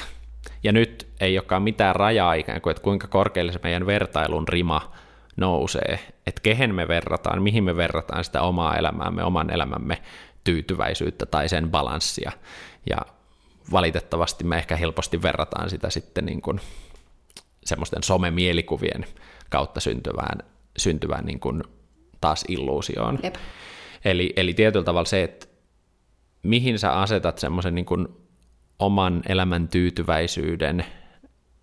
[0.63, 4.93] Ja nyt ei olekaan mitään rajaa ikään kuin, että kuinka korkealle se meidän vertailun rima
[5.37, 10.03] nousee, että kehen me verrataan, mihin me verrataan sitä omaa elämäämme, oman elämämme
[10.45, 12.33] tyytyväisyyttä tai sen balanssia.
[12.91, 12.97] Ja
[13.73, 16.61] valitettavasti me ehkä helposti verrataan sitä sitten niin kuin
[17.65, 19.07] semmoisten somemielikuvien
[19.51, 20.39] kautta syntyvään,
[20.77, 21.63] syntyvään niin kuin
[22.21, 23.19] taas illuusioon.
[23.23, 23.35] Jep.
[24.05, 25.47] Eli, eli tietyllä tavalla se, että
[26.43, 28.09] mihin sä asetat semmoisen niin kuin
[28.79, 30.85] oman elämän tyytyväisyyden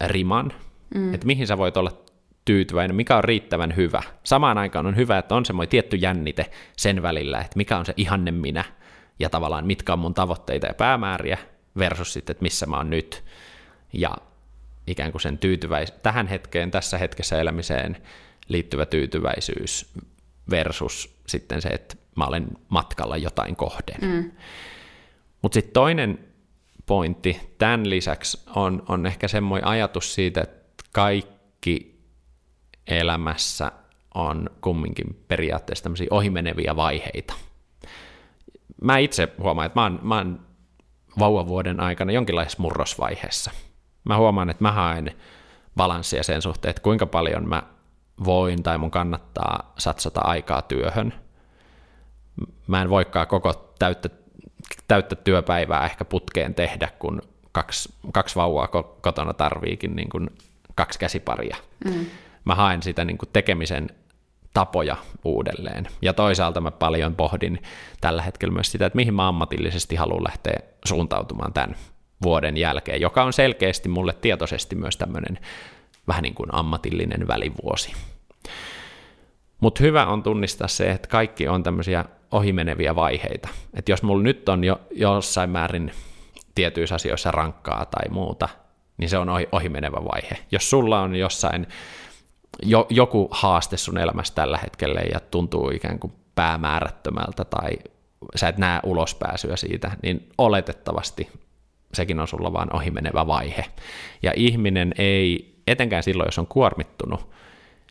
[0.08, 0.54] riman,
[0.95, 1.13] mm.
[1.13, 1.91] että mihin sä voit olla
[2.45, 4.04] tyytyväinen, mikä on riittävän hyvä.
[4.23, 7.93] Samaan aikaan on hyvä, että on semmoinen tietty jännite sen välillä, että mikä on se
[7.97, 8.63] ihanne minä
[9.19, 11.38] ja tavallaan mitkä on mun tavoitteita ja päämääriä
[11.78, 13.23] versus sitten, että missä mä oon nyt.
[13.93, 14.17] Ja
[14.88, 17.97] ikään kuin sen tyytyväis- tähän hetkeen, tässä hetkessä elämiseen
[18.47, 19.93] liittyvä tyytyväisyys
[20.49, 23.97] versus sitten se, että mä olen matkalla jotain kohden.
[24.02, 24.32] Mm.
[25.41, 26.19] Mutta sitten toinen
[26.86, 32.04] pointti tämän lisäksi on, on ehkä semmoinen ajatus siitä, että kaikki
[32.88, 33.72] elämässä
[34.15, 37.34] on kumminkin periaatteessa tämmöisiä ohimeneviä vaiheita.
[38.82, 40.39] Mä itse huomaan, että mä oon, mä oon
[41.19, 43.52] vauvavuoden aikana jonkinlaisessa murrosvaiheessa.
[44.04, 45.12] Mä huomaan, että mä haen
[45.76, 47.63] balanssia sen suhteen, että kuinka paljon mä
[48.26, 51.13] voin tai mun kannattaa satsata aikaa työhön.
[52.67, 54.10] Mä en voikaan koko täyttä,
[54.88, 57.21] täyttä työpäivää ehkä putkeen tehdä, kun
[57.52, 58.67] kaksi, kaksi vauvaa
[59.02, 60.30] kotona tarviikin niin kuin
[60.76, 61.58] kaksi käsiparia.
[61.86, 62.06] Mm
[62.45, 63.89] mä haen sitä niin kuin tekemisen
[64.54, 65.88] tapoja uudelleen.
[66.02, 67.63] Ja toisaalta mä paljon pohdin
[68.02, 71.76] tällä hetkellä myös sitä, että mihin mä ammatillisesti haluan lähteä suuntautumaan tämän
[72.23, 75.39] vuoden jälkeen, joka on selkeästi mulle tietoisesti myös tämmöinen
[76.08, 77.93] vähän niin kuin ammatillinen välivuosi.
[79.60, 83.50] Mutta hyvä on tunnistaa se, että kaikki on tämmöisiä ohimeneviä vaiheita.
[83.74, 85.91] Että jos mulla nyt on jo jossain määrin
[86.56, 88.50] tietyissä asioissa rankkaa tai muuta,
[88.98, 90.38] niin se on ohi, ohimenevä vaihe.
[90.52, 91.67] Jos sulla on jossain
[92.63, 97.72] jo, joku haaste sun elämässä tällä hetkellä ja tuntuu ikään kuin päämäärättömältä tai
[98.36, 101.30] sä et näe ulospääsyä siitä, niin oletettavasti
[101.93, 103.65] sekin on sulla vaan ohimenevä vaihe.
[104.24, 107.30] Ja ihminen ei, etenkään silloin, jos on kuormittunut,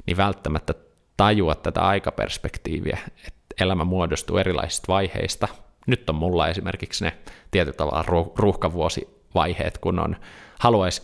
[0.07, 0.75] niin välttämättä
[1.17, 5.49] tajua tätä aikaperspektiiviä, että elämä muodostuu erilaisista vaiheista.
[5.87, 7.13] Nyt on mulla esimerkiksi ne
[7.51, 8.05] tietyllä tavalla
[8.37, 10.17] ruuhkavuosivaiheet, kun on,
[10.59, 11.03] haluaisi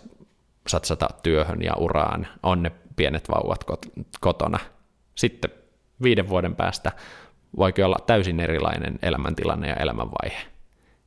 [0.67, 3.65] satsata työhön ja uraan, on ne pienet vauvat
[4.21, 4.59] kotona.
[5.15, 5.51] Sitten
[6.03, 6.93] viiden vuoden päästä
[7.57, 10.47] voikin olla täysin erilainen elämäntilanne ja elämänvaihe.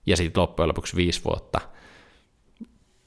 [0.06, 1.62] Ja sitten loppujen lopuksi viisi vuotta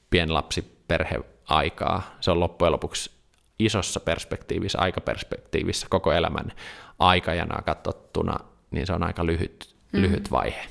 [0.09, 2.15] pienlapsi perheaikaa.
[2.21, 3.11] Se on loppujen lopuksi
[3.59, 6.51] isossa perspektiivissä, aikaperspektiivissä koko elämän
[6.99, 8.39] aikajanaa katsottuna,
[8.71, 10.01] niin se on aika lyhyt, mm-hmm.
[10.01, 10.65] lyhyt vaihe.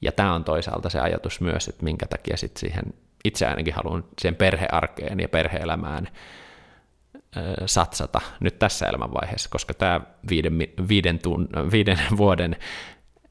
[0.00, 2.84] Ja tämä on toisaalta se ajatus myös, että minkä takia sit siihen
[3.24, 6.08] itse ainakin haluan siihen perhearkeen ja perheelämään
[7.66, 12.56] satsata nyt tässä elämänvaiheessa, koska tämä viiden, viiden, tun, viiden vuoden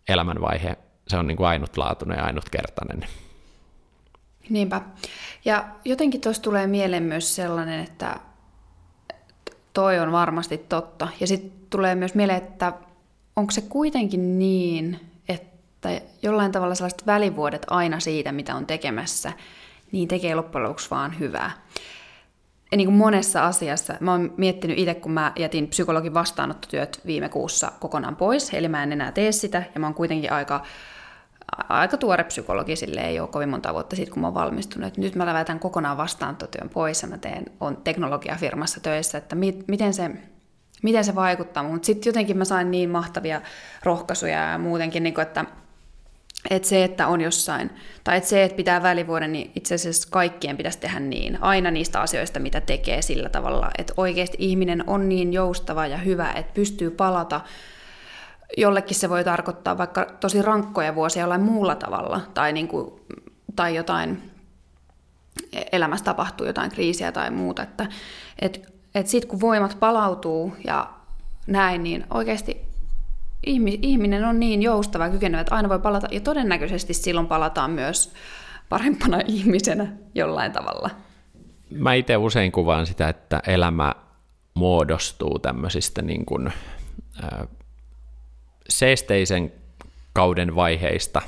[0.10, 3.06] elämänvaihe, se on niin kuin ainutlaatuinen ja ainutkertainen.
[4.50, 4.82] Niinpä.
[5.46, 8.20] Ja jotenkin tuossa tulee mieleen myös sellainen, että
[9.76, 11.08] toi on varmasti totta.
[11.20, 12.74] Ja sitten tulee myös mieleen, että
[13.36, 19.34] onko se kuitenkin niin, että jollain tavalla sellaiset välivuodet aina siitä, mitä on tekemässä,
[19.92, 21.52] niin tekee loppujen lopuksi vaan hyvää.
[22.72, 27.30] Ja niin kuin monessa asiassa, mä oon miettinyt itse, kun mä jätin psykologin vastaanottotyöt viime
[27.30, 30.64] kuussa kokonaan pois, eli mä en enää tee sitä, ja mä oon kuitenkin aika
[31.70, 34.88] aika tuore psykologi, sille ei ole kovin monta vuotta sitten, kun mä oon valmistunut.
[34.88, 39.63] Et nyt mä lävätän kokonaan vastaanottotyön pois ja mä teen, on teknologiafirmassa töissä, että mi,
[39.68, 40.12] miten se,
[40.84, 41.63] miten se vaikuttaa.
[41.63, 43.41] Mutta sitten jotenkin mä sain niin mahtavia
[43.84, 45.46] rohkaisuja ja muutenkin, niin kuin, että,
[46.50, 47.70] että se, että on jossain,
[48.04, 51.44] tai että se, että pitää välivuoden, niin itse asiassa kaikkien pitäisi tehdä niin.
[51.44, 56.32] Aina niistä asioista, mitä tekee sillä tavalla, että oikeasti ihminen on niin joustava ja hyvä,
[56.32, 57.41] että pystyy palata
[58.58, 62.92] jollekin se voi tarkoittaa vaikka tosi rankkoja vuosia jollain muulla tavalla, tai, niin kuin,
[63.56, 64.32] tai jotain
[65.72, 67.88] elämässä tapahtuu jotain kriisiä tai muuta, että
[68.40, 70.90] et, et sitten kun voimat palautuu ja
[71.48, 72.62] näin, niin oikeasti
[73.82, 78.14] ihminen on niin joustava ja kykenevä, että aina voi palata, ja todennäköisesti silloin palataan myös
[78.70, 80.90] parempana ihmisenä jollain tavalla.
[81.72, 83.94] Mä itse usein kuvaan sitä, että elämä
[84.54, 86.48] muodostuu tämmöisistä niin kuin,
[87.24, 87.48] äh,
[88.69, 89.54] seesteisen
[90.13, 91.21] kauden vaiheista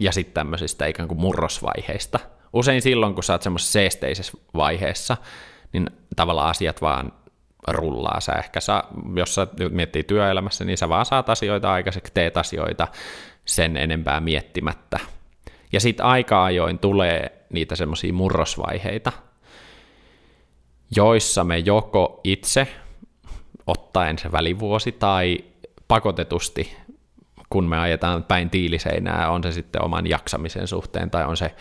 [0.00, 2.18] ja sitten tämmöisistä ikään kuin murrosvaiheista.
[2.52, 5.16] Usein silloin, kun sä oot semmoisessa seesteisessä vaiheessa,
[5.72, 7.12] niin tavallaan asiat vaan
[7.68, 8.20] rullaa.
[8.20, 12.88] Sä ehkä saa, jos sä miettii työelämässä, niin sä vaan saat asioita aikaiseksi, teet asioita
[13.44, 14.98] sen enempää miettimättä.
[15.72, 19.12] Ja sitten aika ajoin tulee niitä semmoisia murrosvaiheita,
[20.96, 22.68] joissa me joko itse
[23.66, 25.38] ottaen se välivuosi tai
[25.88, 26.76] pakotetusti,
[27.50, 31.54] kun me ajetaan päin tiiliseinää, on se sitten oman jaksamisen suhteen tai on se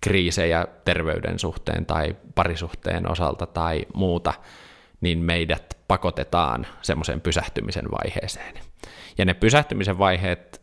[0.00, 4.34] kriisejä terveyden suhteen tai parisuhteen osalta tai muuta,
[5.00, 8.54] niin meidät pakotetaan semmoiseen pysähtymisen vaiheeseen.
[9.18, 10.62] Ja ne pysähtymisen vaiheet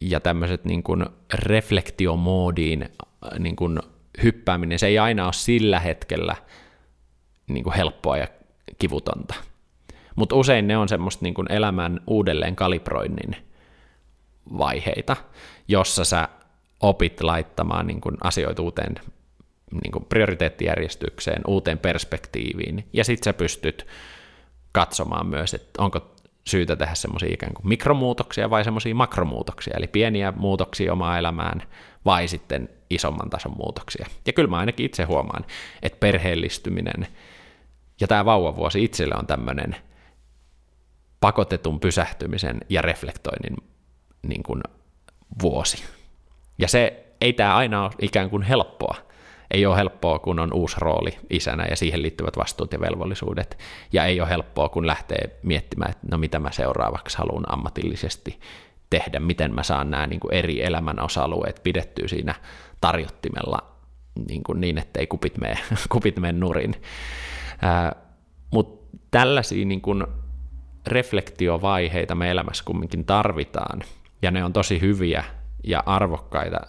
[0.00, 3.78] ja tämmöiset niin kuin reflektiomoodiin äh, niin kuin
[4.22, 6.36] hyppääminen, se ei aina ole sillä hetkellä
[7.46, 8.28] niin kuin helppoa ja
[8.78, 9.34] kivutonta.
[10.16, 13.36] Mutta usein ne on semmoista niin kuin elämän uudelleen kalibroinnin
[14.58, 15.16] vaiheita,
[15.68, 16.28] jossa sä
[16.80, 18.94] opit laittamaan niin kuin asioita uuteen
[19.82, 23.86] niin kuin prioriteettijärjestykseen, uuteen perspektiiviin, ja sitten sä pystyt
[24.72, 26.14] katsomaan myös, että onko
[26.46, 31.62] syytä tehdä semmoisia ikään kuin mikromuutoksia vai semmoisia makromuutoksia, eli pieniä muutoksia omaan elämään,
[32.04, 34.06] vai sitten isomman tason muutoksia.
[34.26, 35.44] Ja kyllä mä ainakin itse huomaan,
[35.82, 37.06] että perheellistyminen
[38.00, 39.76] ja tämä vauvavuosi itselle on tämmöinen
[41.24, 43.56] pakotetun pysähtymisen ja reflektoinnin
[44.22, 44.60] niin kuin
[45.42, 45.84] vuosi.
[46.58, 48.94] Ja se ei tämä aina ole ikään kuin helppoa.
[49.50, 53.58] Ei ole helppoa, kun on uusi rooli isänä ja siihen liittyvät vastuut ja velvollisuudet.
[53.92, 58.40] Ja ei ole helppoa, kun lähtee miettimään, että no mitä mä seuraavaksi haluan ammatillisesti
[58.90, 62.34] tehdä, miten mä saan nämä niin kuin eri elämän osa-alueet pidettyä siinä
[62.80, 63.58] tarjottimella
[64.28, 65.58] niin, kuin niin ettei kupit mene,
[65.92, 66.74] kupit mene nurin.
[68.50, 70.04] Mutta tällaisia niin kuin
[70.86, 73.82] reflektiovaiheita me elämässä kumminkin tarvitaan,
[74.22, 75.24] ja ne on tosi hyviä
[75.64, 76.60] ja arvokkaita,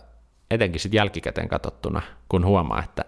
[0.52, 3.06] etenkin sitten jälkikäteen katsottuna, kun huomaa, että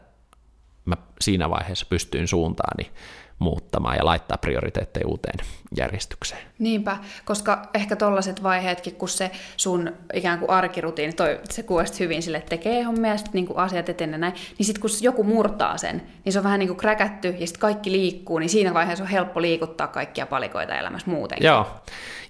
[0.85, 2.91] mä siinä vaiheessa pystyin suuntaani
[3.39, 5.39] muuttamaan ja laittaa prioriteetteja uuteen
[5.77, 6.41] järjestykseen.
[6.59, 12.23] Niinpä, koska ehkä tollaiset vaiheetkin, kun se sun ikään kuin arkirutiini, toi, se kuulosti hyvin
[12.23, 15.77] sille, että tekee hommia ja sitten niin asiat etenee näin, niin sitten kun joku murtaa
[15.77, 19.03] sen, niin se on vähän niin kuin kräkätty ja sitten kaikki liikkuu, niin siinä vaiheessa
[19.03, 21.47] on helppo liikuttaa kaikkia palikoita elämässä muutenkin.
[21.47, 21.67] Joo,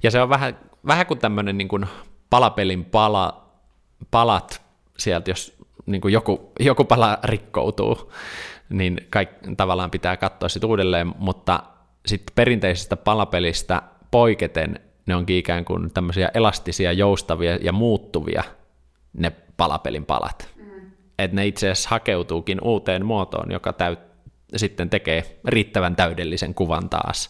[0.04, 1.86] ja se on vähän, vähän kuin tämmöinen niin kuin
[2.30, 3.48] palapelin pala,
[4.12, 4.62] palat
[4.98, 8.12] sieltä, jos niin kuin joku, joku pala rikkoutuu,
[8.70, 11.64] niin kaik, tavallaan pitää katsoa sitten uudelleen, mutta
[12.06, 18.44] sitten perinteisestä palapelistä poiketen ne onkin ikään kuin tämmöisiä elastisia, joustavia ja muuttuvia
[19.14, 20.50] ne palapelin palat.
[20.56, 20.92] Mm.
[21.20, 24.00] Että ne itse asiassa hakeutuukin uuteen muotoon, joka täyt,
[24.56, 27.30] sitten tekee riittävän täydellisen kuvan taas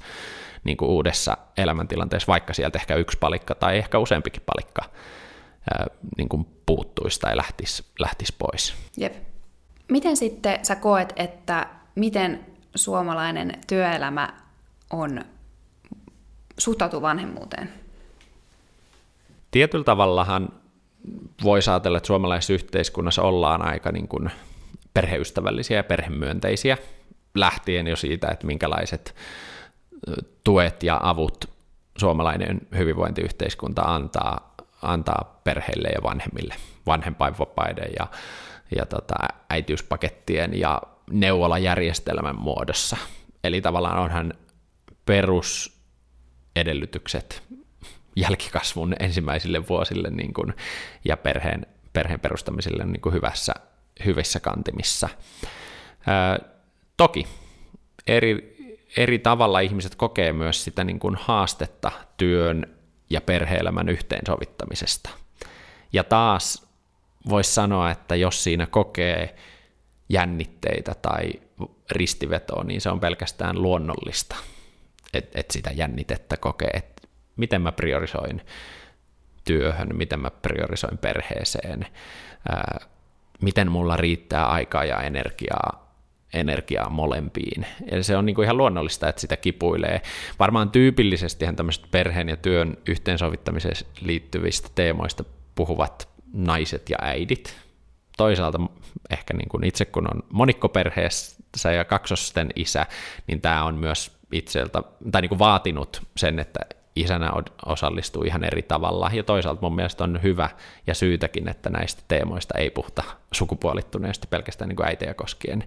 [0.63, 4.81] niin kuin uudessa elämäntilanteessa, vaikka sieltä ehkä yksi palikka tai ehkä useampikin palikka
[5.71, 8.75] ää, niin kuin puuttuisi tai lähtisi, lähtisi pois.
[8.97, 9.13] Jep.
[9.91, 12.45] Miten sitten sä koet, että miten
[12.75, 14.33] suomalainen työelämä
[14.89, 15.25] on
[16.57, 17.69] suhtautuu vanhemmuuteen?
[19.51, 20.49] Tietyllä tavallahan
[21.43, 24.31] voi ajatella, että suomalaisessa yhteiskunnassa ollaan aika niin kuin
[24.93, 26.77] perheystävällisiä ja perhemyönteisiä,
[27.35, 29.15] lähtien jo siitä, että minkälaiset
[30.43, 31.49] tuet ja avut
[31.97, 38.07] suomalainen hyvinvointiyhteiskunta antaa, antaa perheille ja vanhemmille, vanhempainvapaiden ja
[38.75, 39.15] ja tota,
[39.49, 42.97] äitiyspakettien ja neuvolajärjestelmän muodossa.
[43.43, 44.33] Eli tavallaan onhan
[45.05, 47.43] perusedellytykset
[48.15, 50.53] jälkikasvun ensimmäisille vuosille niin kuin,
[51.05, 53.53] ja perheen, perheen perustamiselle niin kuin hyvässä,
[54.05, 55.09] hyvissä kantimissa.
[56.07, 56.39] Ää,
[56.97, 57.27] toki
[58.07, 58.57] eri,
[58.97, 62.77] eri tavalla ihmiset kokee myös sitä niin kuin haastetta työn
[63.09, 65.09] ja perheelämän yhteensovittamisesta.
[65.93, 66.66] Ja taas
[67.29, 69.35] voisi sanoa, että jos siinä kokee
[70.09, 71.31] jännitteitä tai
[71.91, 74.35] ristivetoa, niin se on pelkästään luonnollista,
[75.13, 78.41] että et sitä jännitettä kokee, että miten mä priorisoin
[79.43, 81.85] työhön, miten mä priorisoin perheeseen,
[82.49, 82.79] ää,
[83.41, 85.93] miten mulla riittää aikaa ja energiaa,
[86.33, 87.65] energiaa molempiin.
[87.91, 90.01] Eli se on niin kuin ihan luonnollista, että sitä kipuilee.
[90.39, 95.23] Varmaan tyypillisesti tämmöiset perheen ja työn yhteensovittamiseen liittyvistä teemoista
[95.55, 97.57] puhuvat naiset ja äidit.
[98.17, 98.59] Toisaalta
[99.09, 102.85] ehkä niin kuin itse kun on monikkoperheessä ja kaksosten isä,
[103.27, 106.59] niin tämä on myös itseltä, tai niin kuin vaatinut sen, että
[106.95, 107.31] isänä
[107.65, 110.49] osallistuu ihan eri tavalla, ja toisaalta mun mielestä on hyvä
[110.87, 115.63] ja syytäkin, että näistä teemoista ei puhuta sukupuolittuneesti pelkästään niin kuin äitejä koskien,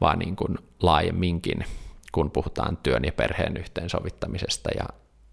[0.00, 1.64] vaan niin kuin laajemminkin,
[2.12, 4.84] kun puhutaan työn ja perheen yhteensovittamisesta ja,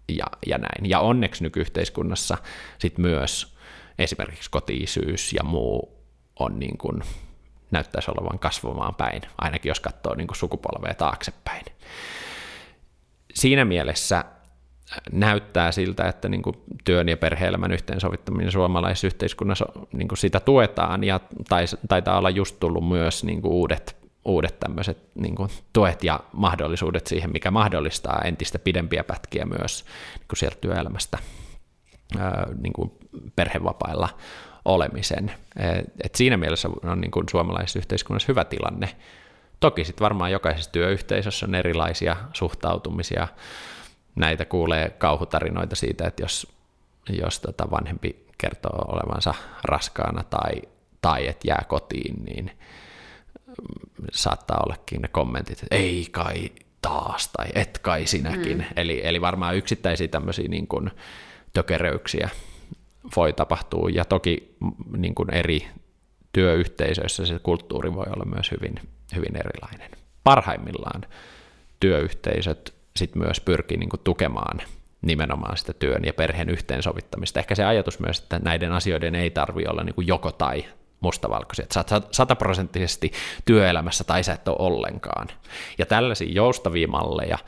[0.08, 0.90] ja, ja näin.
[0.90, 2.38] Ja onneksi nykyyhteiskunnassa
[2.78, 3.53] sit myös
[3.98, 6.04] esimerkiksi kotiisyys ja muu
[6.38, 7.02] on niin kuin,
[7.70, 11.64] näyttäisi olevan kasvamaan päin, ainakin jos katsoo niin kuin sukupolvea taaksepäin.
[13.34, 14.24] Siinä mielessä äh,
[15.12, 21.04] näyttää siltä, että niin kuin työn ja perhe-elämän yhteensovittaminen suomalaisessa yhteiskunnassa niin kuin sitä tuetaan
[21.04, 21.20] ja
[21.88, 27.06] taitaa olla just tullut myös niin kuin uudet, uudet tämmöiset niin kuin tuet ja mahdollisuudet
[27.06, 29.84] siihen, mikä mahdollistaa entistä pidempiä pätkiä myös
[30.18, 31.18] niin kuin sieltä työelämästä
[32.62, 32.92] niin kuin
[33.36, 34.08] perhevapailla
[34.64, 35.32] olemisen.
[36.04, 38.96] Et siinä mielessä on niin kuin suomalaisessa yhteiskunnassa hyvä tilanne.
[39.60, 43.28] Toki sitten varmaan jokaisessa työyhteisössä on erilaisia suhtautumisia.
[44.14, 46.52] Näitä kuulee kauhutarinoita siitä, että jos,
[47.08, 50.62] jos tota vanhempi kertoo olevansa raskaana tai,
[51.02, 52.50] tai että jää kotiin, niin
[54.12, 56.50] saattaa ollakin ne kommentit, että ei kai
[56.82, 58.58] taas tai et kai sinäkin.
[58.58, 58.64] Mm.
[58.76, 60.90] Eli, eli varmaan yksittäisiä tämmöisiä niin kuin,
[61.54, 62.30] tökeröyksiä
[63.16, 64.56] voi tapahtua, ja toki
[64.96, 65.68] niin kuin eri
[66.32, 68.74] työyhteisöissä se kulttuuri voi olla myös hyvin,
[69.14, 69.90] hyvin erilainen.
[70.24, 71.02] Parhaimmillaan
[71.80, 74.60] työyhteisöt sit myös pyrkii niin kuin tukemaan
[75.02, 77.40] nimenomaan sitä työn ja perheen yhteensovittamista.
[77.40, 80.64] Ehkä se ajatus myös, että näiden asioiden ei tarvitse olla niin kuin joko tai
[81.00, 83.12] mustavalkoisia, että sä oot sataprosenttisesti
[83.44, 85.28] työelämässä tai sä et ole ollenkaan.
[85.78, 87.38] Ja tällaisia joustavia malleja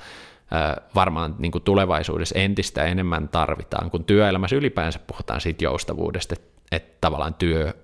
[0.95, 6.99] varmaan niin kuin tulevaisuudessa entistä enemmän tarvitaan, kun työelämässä ylipäänsä puhutaan siitä joustavuudesta, että, että
[7.01, 7.75] tavallaan työ,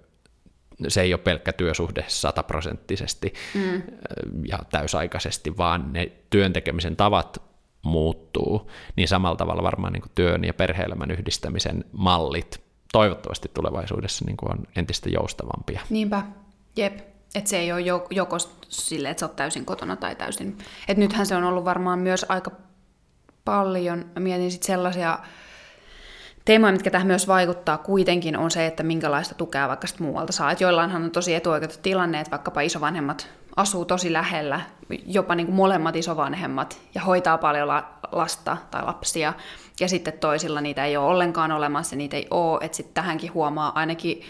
[0.89, 3.83] se ei ole pelkkä työsuhde sataprosenttisesti mm.
[4.49, 7.43] ja täysaikaisesti, vaan ne työn tekemisen tavat
[7.83, 14.37] muuttuu, niin samalla tavalla varmaan niin kuin työn ja perhe-elämän yhdistämisen mallit toivottavasti tulevaisuudessa niin
[14.37, 15.81] kuin on entistä joustavampia.
[15.91, 16.23] Niinpä,
[16.77, 17.12] jep.
[17.35, 18.37] Että se ei ole joko
[18.69, 20.59] sille, että sä oot täysin kotona tai täysin.
[20.89, 22.51] Että nythän se on ollut varmaan myös aika
[23.45, 25.19] paljon, mä mietin sitten sellaisia
[26.45, 30.51] teemoja, mitkä tähän myös vaikuttaa kuitenkin, on se, että minkälaista tukea vaikka muualta saa.
[30.51, 34.61] Että joillainhan on tosi etuoikeutettu tilanne, että vaikkapa isovanhemmat asuu tosi lähellä,
[35.07, 39.33] jopa niin kuin molemmat isovanhemmat, ja hoitaa paljon la- lasta tai lapsia,
[39.81, 43.73] ja sitten toisilla niitä ei ole ollenkaan olemassa, niitä ei ole, että sitten tähänkin huomaa
[43.75, 44.23] ainakin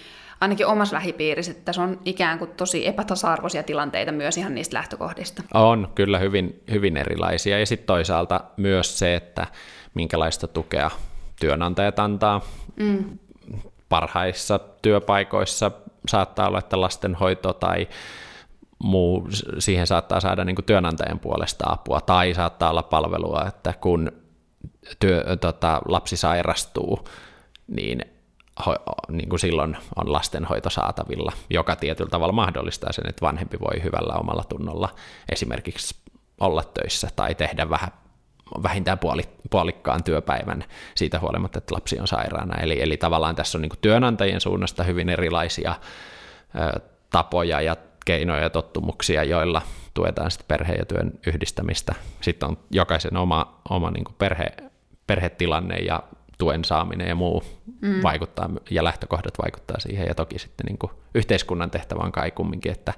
[0.42, 5.42] ainakin omassa lähipiirissä, että tässä on ikään kuin tosi epätasa-arvoisia tilanteita myös ihan niistä lähtökohdista.
[5.54, 9.46] On kyllä hyvin, hyvin erilaisia, ja sitten toisaalta myös se, että
[9.94, 10.90] minkälaista tukea
[11.40, 12.40] työnantajat antaa.
[12.76, 13.18] Mm.
[13.88, 15.70] Parhaissa työpaikoissa
[16.08, 17.88] saattaa olla, että lastenhoito tai
[18.78, 19.28] muu,
[19.58, 24.12] siihen saattaa saada niin työnantajan puolesta apua, tai saattaa olla palvelua, että kun
[24.98, 27.08] työ, tota, lapsi sairastuu,
[27.66, 28.11] niin,
[29.08, 34.14] niin kuin silloin on lastenhoito saatavilla, joka tietyllä tavalla mahdollistaa sen, että vanhempi voi hyvällä
[34.14, 34.88] omalla tunnolla
[35.32, 35.94] esimerkiksi
[36.40, 37.90] olla töissä tai tehdä vähän
[38.62, 42.60] vähintään puoli, puolikkaan työpäivän siitä huolimatta, että lapsi on sairaana.
[42.60, 45.74] Eli, eli tavallaan tässä on niin työnantajien suunnasta hyvin erilaisia
[46.76, 46.80] ö,
[47.10, 49.62] tapoja ja keinoja ja tottumuksia, joilla
[49.94, 51.94] tuetaan sitten perheen ja työn yhdistämistä.
[52.20, 54.46] Sitten on jokaisen oma, oma niin perhe,
[55.06, 56.02] perhetilanne ja
[56.42, 57.44] tuen saaminen ja muu
[57.80, 58.02] mm.
[58.02, 62.72] vaikuttaa, ja lähtökohdat vaikuttaa siihen, ja toki sitten niin kuin yhteiskunnan tehtävä on kai kumminkin,
[62.72, 62.94] että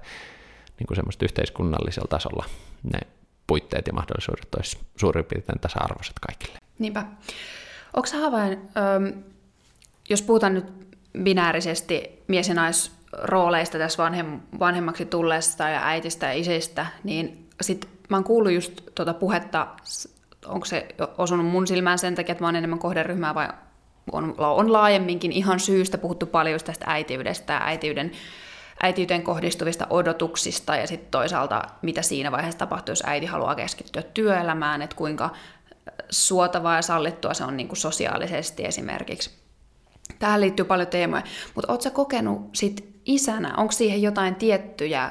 [0.78, 2.44] niin kuin semmoista yhteiskunnallisella tasolla
[2.82, 2.98] ne
[3.46, 6.58] puitteet ja mahdollisuudet olisi suurin piirtein tasa-arvoiset kaikille.
[6.78, 7.04] Niinpä.
[7.96, 9.18] Onko havain, ähm,
[10.08, 10.66] jos puhutaan nyt
[11.22, 18.16] binäärisesti mies- ja naisrooleista tässä vanhem, vanhemmaksi tulleesta ja äitistä ja isistä, niin sit mä
[18.16, 19.66] oon kuullut just tuota puhetta,
[20.46, 20.86] onko se
[21.18, 23.48] osunut mun silmään sen takia, että mä oon enemmän kohderyhmää vai
[24.12, 28.12] on, on laajemminkin ihan syystä puhuttu paljon tästä äitiydestä äitiyden
[28.82, 34.82] äitiyteen kohdistuvista odotuksista ja sitten toisaalta mitä siinä vaiheessa tapahtuu, jos äiti haluaa keskittyä työelämään,
[34.82, 35.30] että kuinka
[36.10, 39.30] suotavaa ja sallittua se on niin kuin sosiaalisesti esimerkiksi.
[40.18, 41.22] Tähän liittyy paljon teemoja,
[41.54, 45.10] mutta ootko kokenut sit isänä, onko siihen jotain tiettyjä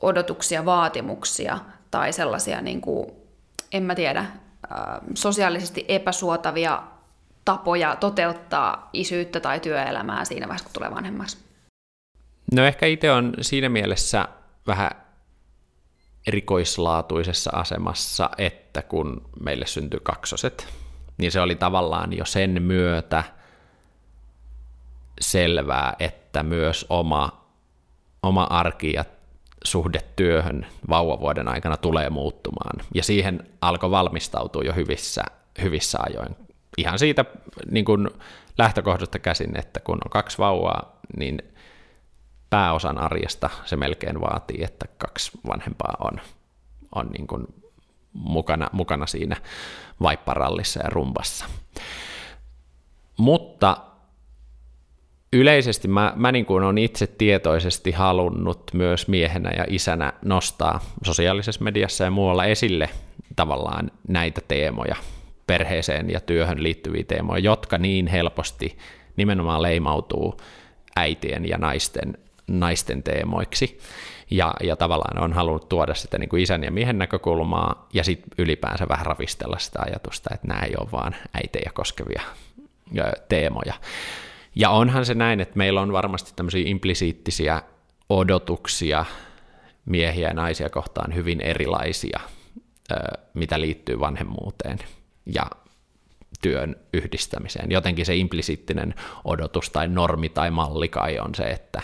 [0.00, 1.58] odotuksia, vaatimuksia
[1.90, 3.19] tai sellaisia, niin kuin,
[3.72, 4.26] en mä tiedä,
[5.14, 6.82] sosiaalisesti epäsuotavia
[7.44, 11.38] tapoja toteuttaa isyyttä tai työelämää siinä vaiheessa, kun tulee vanhemmaksi?
[12.54, 14.28] No ehkä itse on siinä mielessä
[14.66, 14.90] vähän
[16.26, 20.68] erikoislaatuisessa asemassa, että kun meille syntyi kaksoset,
[21.18, 23.24] niin se oli tavallaan jo sen myötä
[25.20, 27.46] selvää, että myös oma,
[28.22, 29.04] oma arki ja
[29.64, 32.86] suhde työhön vauvavuoden aikana tulee muuttumaan.
[32.94, 35.22] Ja siihen alkoi valmistautua jo hyvissä,
[35.62, 36.36] hyvissä ajoin.
[36.76, 37.24] Ihan siitä
[37.70, 38.08] niin kuin
[38.58, 41.38] lähtökohdasta käsin, että kun on kaksi vauvaa, niin
[42.50, 46.20] pääosan arjesta se melkein vaatii, että kaksi vanhempaa on,
[46.94, 47.46] on niin kuin
[48.12, 49.36] mukana, mukana siinä
[50.02, 51.44] vaipparallissa ja rumbassa.
[53.16, 53.76] Mutta
[55.32, 61.64] yleisesti mä, mä niin kuin olen itse tietoisesti halunnut myös miehenä ja isänä nostaa sosiaalisessa
[61.64, 62.90] mediassa ja muualla esille
[63.36, 64.96] tavallaan näitä teemoja,
[65.46, 68.78] perheeseen ja työhön liittyviä teemoja, jotka niin helposti
[69.16, 70.40] nimenomaan leimautuu
[70.96, 73.78] äitien ja naisten naisten teemoiksi.
[74.30, 78.30] Ja, ja tavallaan on halunnut tuoda sitä niin kuin isän ja miehen näkökulmaa ja sitten
[78.38, 82.22] ylipäänsä vähän ravistella sitä ajatusta, että nämä ei ole vaan äitejä koskevia
[83.28, 83.74] teemoja.
[84.54, 87.62] Ja onhan se näin, että meillä on varmasti tämmöisiä implisiittisiä
[88.08, 89.04] odotuksia
[89.84, 92.20] miehiä ja naisia kohtaan hyvin erilaisia,
[93.34, 94.78] mitä liittyy vanhemmuuteen
[95.26, 95.46] ja
[96.42, 97.70] työn yhdistämiseen.
[97.70, 98.94] Jotenkin se implisiittinen
[99.24, 101.82] odotus tai normi tai malli kai on se, että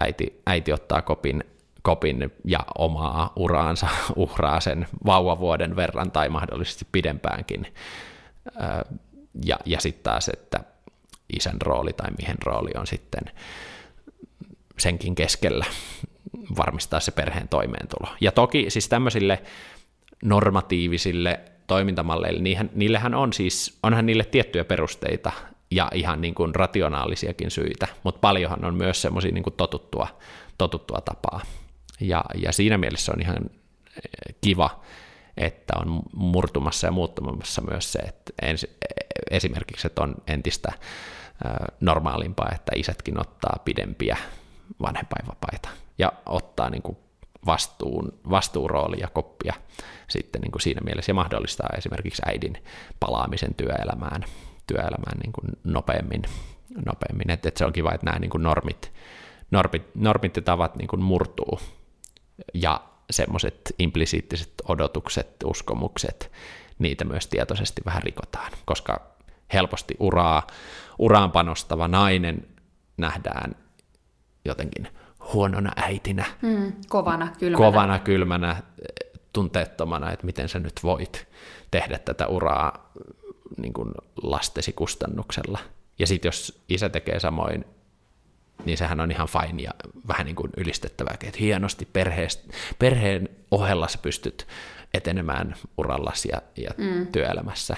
[0.00, 1.44] äiti, äiti ottaa kopin,
[1.82, 7.74] kopin ja omaa uraansa uhraa sen vauvavuoden verran tai mahdollisesti pidempäänkin.
[9.44, 10.75] Ja, ja sitten taas, että
[11.36, 13.22] isän rooli tai miehen rooli on sitten
[14.78, 15.64] senkin keskellä
[16.56, 18.08] varmistaa se perheen toimeentulo.
[18.20, 19.42] Ja toki siis tämmöisille
[20.24, 25.32] normatiivisille toimintamalleille, niillähän on siis, onhan niille tiettyjä perusteita,
[25.70, 30.08] ja ihan niin kuin rationaalisiakin syitä, mutta paljonhan on myös semmoisia niin totuttua,
[30.58, 31.40] totuttua tapaa.
[32.00, 34.80] Ja, ja siinä mielessä on ihan eh, kiva,
[35.36, 38.66] että on murtumassa ja muuttumassa myös se, että ens,
[39.30, 40.72] esimerkiksi että on entistä
[41.80, 44.16] normaalimpaa, että isätkin ottaa pidempiä
[44.82, 45.68] vanhempainvapaita
[45.98, 46.96] ja ottaa niin kuin
[47.46, 49.54] vastuun, vastuuroolia ja koppia
[50.08, 52.64] sitten niin kuin siinä mielessä ja mahdollistaa esimerkiksi äidin
[53.00, 54.24] palaamisen työelämään
[54.66, 56.22] työelämään niin kuin nopeammin.
[56.86, 57.30] nopeammin.
[57.30, 58.92] Et, et se on kiva, että nämä niin kuin normit,
[59.50, 61.60] normit, normittitavat niin kuin murtuu
[62.54, 62.80] ja
[63.10, 66.32] semmoiset implisiittiset odotukset, uskomukset,
[66.78, 69.16] niitä myös tietoisesti vähän rikotaan, koska
[69.52, 70.46] helposti uraa,
[70.98, 72.46] uraan panostava nainen
[72.96, 73.54] nähdään
[74.44, 74.88] jotenkin
[75.32, 76.24] huonona äitinä.
[76.42, 77.56] Mm, kovana, kylmänä.
[77.56, 78.62] Kovana, kylmänä,
[79.32, 81.28] tunteettomana, että miten sä nyt voit
[81.70, 82.92] tehdä tätä uraa
[83.56, 83.92] niin kuin
[84.22, 85.58] lastesi kustannuksella.
[85.98, 87.64] Ja sitten jos isä tekee samoin,
[88.64, 89.70] niin sehän on ihan fine ja
[90.08, 94.46] vähän niin kuin ylistettävää, että hienosti perheest, perheen ohella sä pystyt
[94.94, 97.06] etenemään urallasi ja, ja mm.
[97.06, 97.76] työelämässä.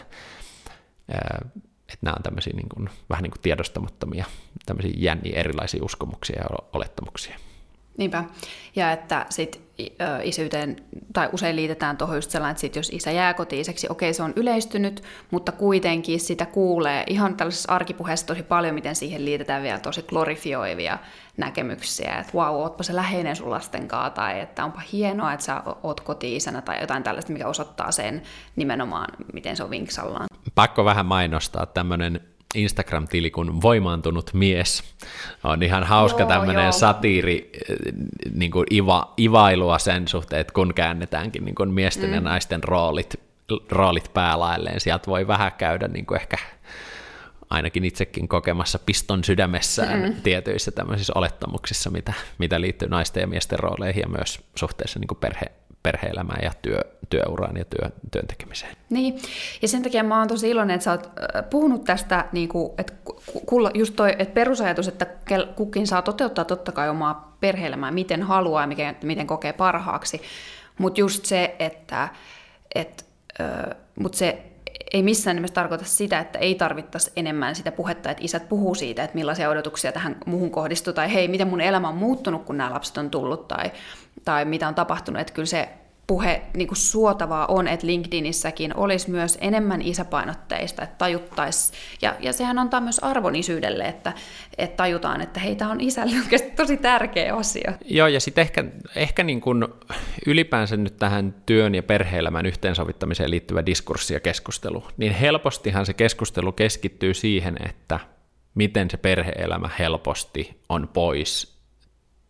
[1.89, 4.24] Että nämä on tämmöisiä niin kuin, vähän niin kuin tiedostamattomia,
[4.66, 7.39] tämmöisiä jänniä erilaisia uskomuksia ja olettamuksia.
[7.99, 8.24] Niinpä.
[8.76, 9.68] Ja että sit
[10.22, 10.76] isyyteen,
[11.12, 14.32] tai usein liitetään tuohon just sellainen, että sit jos isä jää kotiiseksi, okei se on
[14.36, 20.03] yleistynyt, mutta kuitenkin sitä kuulee ihan tällaisessa arkipuheessa tosi paljon, miten siihen liitetään vielä tosi
[20.03, 20.99] glorifioivia
[21.36, 25.46] näkemyksiä, että vau, wow, ootpa se läheinen sun lasten kanssa, tai että onpa hienoa, että
[25.46, 28.22] sä oot koti-isänä, tai jotain tällaista, mikä osoittaa sen
[28.57, 30.26] nimenomaan, miten se on vinksallaan.
[30.55, 32.20] Pakko vähän mainostaa tämmöinen
[32.55, 34.84] Instagram-tili kuin Voimaantunut mies.
[35.44, 36.72] On ihan hauska joo, tämmöinen joo.
[36.72, 37.76] satiiri, eh,
[38.34, 42.14] niin kuin iva, ivailua sen suhteen, että kun käännetäänkin niin kuin miesten mm.
[42.14, 43.14] ja naisten roolit,
[43.70, 46.36] roolit päälailleen, sieltä voi vähän käydä niin kuin ehkä
[47.51, 50.14] ainakin itsekin kokemassa piston sydämessään mm.
[50.22, 55.18] tietyissä tämmöisissä olettamuksissa, mitä, mitä liittyy naisten ja miesten rooleihin ja myös suhteessa niin kuin
[55.18, 55.46] perhe,
[55.93, 56.80] perhe-elämään ja työ,
[57.11, 58.76] työuraan ja työ, työn tekemiseen.
[58.91, 59.18] Niin,
[59.62, 61.11] ja sen takia mä oon tosi iloinen, että sä oot
[61.51, 62.93] puhunut tästä, niin kuin, että
[63.74, 65.07] just toi että perusajatus, että
[65.57, 70.22] kukin saa toteuttaa totta kai omaa perhe-elämää miten haluaa ja miten, miten kokee parhaaksi,
[70.78, 72.09] mutta just se, että
[72.74, 73.07] et,
[73.99, 74.43] mut se
[74.93, 79.05] ei missään nimessä tarkoita sitä, että ei tarvittaisi enemmän sitä puhetta, että isät puhuu siitä,
[79.05, 82.72] että millaisia odotuksia tähän muuhun kohdistuu, tai hei, miten mun elämä on muuttunut, kun nämä
[82.72, 83.70] lapset on tullut, tai,
[84.24, 85.68] tai mitä on tapahtunut, että kyllä se
[86.08, 92.32] puhe niin kuin suotavaa on, että LinkedInissäkin olisi myös enemmän isäpainotteista, että tajuttaisi, ja, ja
[92.32, 94.12] sehän antaa myös arvon isyydelle, että,
[94.58, 97.72] että tajutaan, että hei, tämä on isälle oikeasti tosi tärkeä asia.
[97.84, 98.64] Joo, ja sitten ehkä,
[98.96, 99.64] ehkä niin kuin
[100.26, 106.52] ylipäänsä nyt tähän työn ja perhe-elämän yhteensovittamiseen liittyvä diskurssi ja keskustelu, niin helpostihan se keskustelu
[106.52, 108.00] keskittyy siihen, että
[108.54, 111.57] miten se perhe-elämä helposti on pois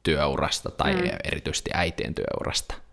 [0.03, 1.11] työurasta tai mm.
[1.25, 2.75] erityisesti äitien työurasta–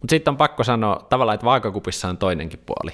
[0.00, 2.92] mutta sitten on pakko sanoa tavallaan, että vaakakupissa on toinenkin puoli.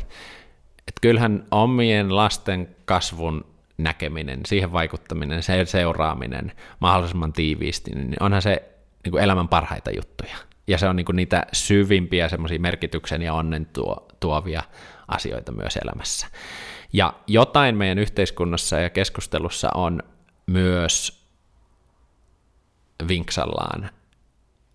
[0.78, 3.44] Että kyllähän omien lasten kasvun
[3.78, 8.62] näkeminen, siihen vaikuttaminen, se seuraaminen mahdollisimman tiiviisti, niin onhan se
[9.04, 10.36] niin kuin elämän parhaita juttuja.
[10.66, 14.62] Ja se on niin kuin niitä syvimpiä semmoisia merkityksen ja onnen tuo, tuovia
[15.08, 16.26] asioita myös elämässä.
[16.92, 20.02] Ja jotain meidän yhteiskunnassa ja keskustelussa on
[20.46, 21.25] myös
[23.08, 23.90] vinksallaan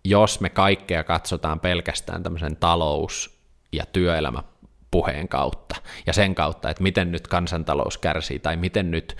[0.04, 3.38] jos me kaikkea katsotaan pelkästään tämmöisen talous-
[3.72, 9.16] ja työelämäpuheen kautta, ja sen kautta, että miten nyt kansantalous kärsii, tai miten nyt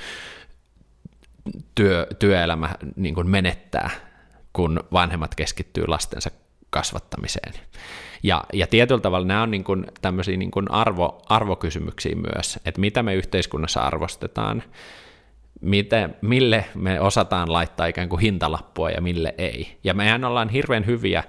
[1.75, 3.91] työ, työelämä niin kuin menettää,
[4.53, 6.31] kun vanhemmat keskittyy lastensa
[6.71, 7.55] kasvattamiseen.
[8.23, 12.81] Ja, ja tietyllä tavalla nämä on niin kuin tämmöisiä niin kuin arvo, arvokysymyksiä myös, että
[12.81, 14.63] mitä me yhteiskunnassa arvostetaan,
[15.61, 19.79] miten, mille me osataan laittaa ikään kuin hintalappua ja mille ei.
[19.85, 21.25] Ja mehän ollaan hirveän hyviä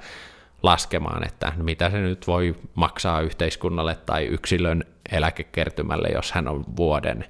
[0.63, 7.25] laskemaan, että mitä se nyt voi maksaa yhteiskunnalle tai yksilön eläkekertymälle, jos hän on vuoden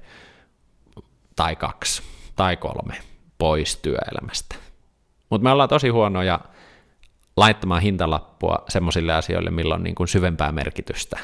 [1.36, 2.04] tai kaksi
[2.36, 2.96] tai kolme
[3.38, 4.56] pois työelämästä.
[5.30, 6.39] Mutta me ollaan tosi huonoja
[7.38, 11.20] laittamaan hintalappua semmoisille asioille, millä on niin kuin syvempää merkitystä.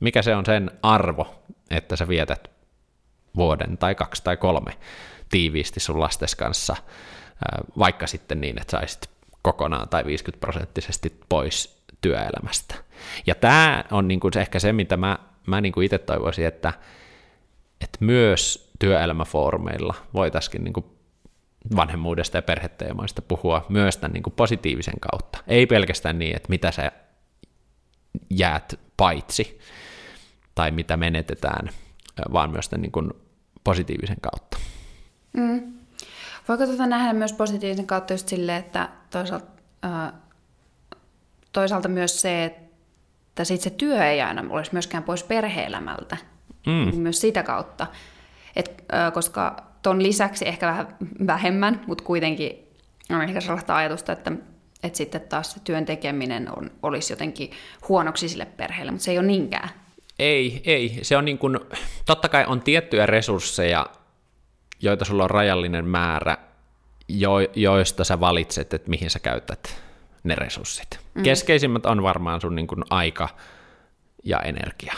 [0.00, 2.50] Mikä se on sen arvo, että sä vietät
[3.36, 4.78] vuoden tai kaksi tai kolme
[5.28, 6.76] tiiviisti sun lastes kanssa,
[7.78, 9.10] vaikka sitten niin, että saisit
[9.42, 12.74] kokonaan tai 50 prosenttisesti pois työelämästä.
[13.26, 16.72] Ja tämä on niin kuin ehkä se, mitä mä, mä niin kuin itse toivoisin, että,
[17.80, 20.86] että myös työelämäfoorumeilla voitaisiin niin kuin
[21.76, 25.38] vanhemmuudesta ja perheteemoista puhua myös tämän niin kuin positiivisen kautta.
[25.46, 26.92] Ei pelkästään niin, että mitä sä
[28.30, 29.58] jäät paitsi
[30.54, 31.70] tai mitä menetetään,
[32.32, 33.10] vaan myös tämän niin kuin
[33.64, 34.58] positiivisen kautta.
[35.32, 35.74] Mm.
[36.48, 39.46] Voiko tuota nähdä myös positiivisen kautta just silleen, että toisaalta,
[39.84, 40.12] äh,
[41.52, 46.16] toisaalta myös se, että sit se työ ei aina olisi myöskään pois perhe-elämältä,
[46.66, 46.96] mm.
[46.96, 47.86] myös sitä kautta.
[48.56, 50.96] Et, äh, koska ton lisäksi ehkä vähän
[51.26, 52.58] vähemmän, mutta kuitenkin
[53.10, 54.32] on ehkä sellaista ajatusta, että,
[54.82, 57.50] että sitten taas se työn tekeminen on, olisi jotenkin
[57.88, 59.68] huonoksi sille perheelle, mutta se ei ole niinkään.
[60.18, 60.98] Ei, ei.
[61.02, 61.60] Se on niin kuin,
[62.06, 63.86] totta kai on tiettyjä resursseja,
[64.80, 66.36] joita sulla on rajallinen määrä,
[67.08, 69.82] jo, joista sä valitset, että mihin sä käytät
[70.24, 71.00] ne resurssit.
[71.14, 71.22] Mm.
[71.22, 73.28] Keskeisimmät on varmaan sun niin kuin aika
[74.24, 74.94] ja energia.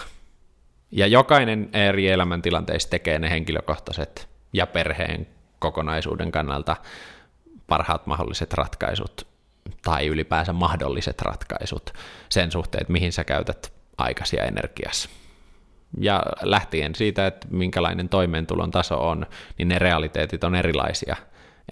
[0.91, 5.27] Ja jokainen eri elämäntilanteissa tekee ne henkilökohtaiset ja perheen
[5.59, 6.77] kokonaisuuden kannalta
[7.67, 9.27] parhaat mahdolliset ratkaisut
[9.83, 11.93] tai ylipäänsä mahdolliset ratkaisut
[12.29, 15.09] sen suhteen, että mihin sä käytät aikasi ja energiassa.
[16.01, 19.27] Ja lähtien siitä, että minkälainen toimeentulon taso on,
[19.59, 21.17] niin ne realiteetit on erilaisia,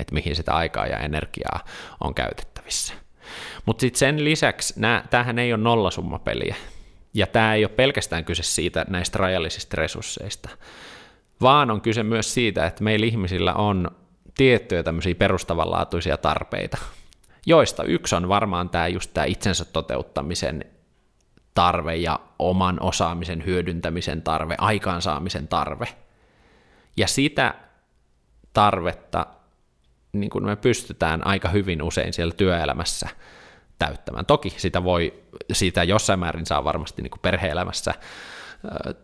[0.01, 1.65] että mihin sitä aikaa ja energiaa
[2.01, 2.95] on käytettävissä.
[3.67, 4.75] Mutta sitten sen lisäksi,
[5.11, 6.55] tämähän ei ole nollasummapeliä,
[7.15, 10.49] ja tämä ei ole pelkästään kyse siitä näistä rajallisista resursseista,
[11.41, 13.91] vaan on kyse myös siitä, että meillä ihmisillä on
[14.37, 16.79] tiettyjä tämmöisiä perustavanlaatuisia tarpeita,
[17.47, 20.65] joista yksi on varmaan tämä just tämä itsensä toteuttamisen
[21.55, 25.89] tarve ja oman osaamisen hyödyntämisen tarve, aikaansaamisen tarve.
[26.97, 27.55] Ja sitä
[28.53, 29.27] tarvetta
[30.13, 33.09] niin kuin me pystytään aika hyvin usein siellä työelämässä
[33.79, 34.27] täyttämään.
[34.27, 37.95] Toki sitä voi, siitä jossain määrin saa varmasti niin kuin perhe-elämässä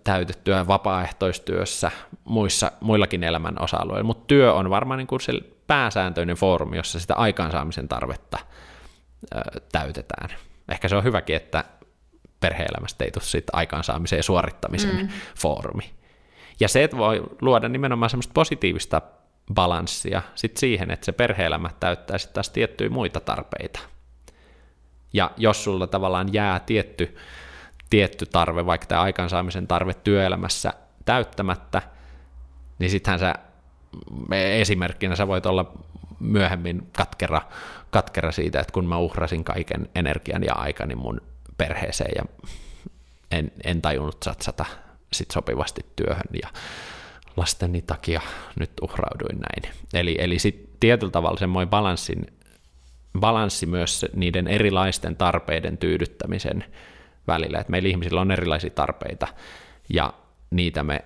[0.05, 1.91] täytettyä vapaaehtoistyössä,
[2.25, 5.33] muissa, muillakin elämän osa-alueilla, mutta työ on varmaan niin kuin se
[5.67, 8.39] pääsääntöinen foorumi, jossa sitä aikaansaamisen tarvetta
[9.73, 10.31] täytetään.
[10.69, 11.65] Ehkä se on hyväkin, että
[12.41, 15.09] perhe-elämästä ei tule siitä aikaansaamisen ja suorittamisen mm.
[15.39, 15.91] foorumi.
[16.61, 19.03] Ja se, että voi luoda nimenomaan semmoista positiivista
[19.55, 23.81] balanssia sit siihen, että se perhe-elämä täyttää sitten taas tiettyjä muita tarpeita.
[25.13, 27.17] Ja jos sulla tavallaan jää tietty,
[27.91, 30.73] tietty tarve, vaikka tämä aikaansaamisen tarve työelämässä
[31.05, 31.83] täyttämättä,
[32.79, 33.35] niin sittenhän sä
[34.33, 35.73] esimerkkinä sä voit olla
[36.21, 37.43] myöhemmin katkera,
[37.91, 41.21] katkera siitä, että kun mä uhrasin kaiken energian ja aikani mun
[41.61, 42.25] perheeseen ja
[43.31, 44.65] en, en tajunnut satsata
[45.13, 46.49] sit sopivasti työhön ja
[47.37, 48.21] lasteni takia
[48.61, 49.75] nyt uhrauduin näin.
[49.95, 52.27] Eli, eli sit tietyllä tavalla semmoinen balanssin,
[53.21, 56.65] balanssi myös niiden erilaisten tarpeiden tyydyttämisen
[57.27, 59.29] välillä, että meillä ihmisillä on erilaisia tarpeita
[59.89, 60.13] ja
[60.51, 61.05] niitä me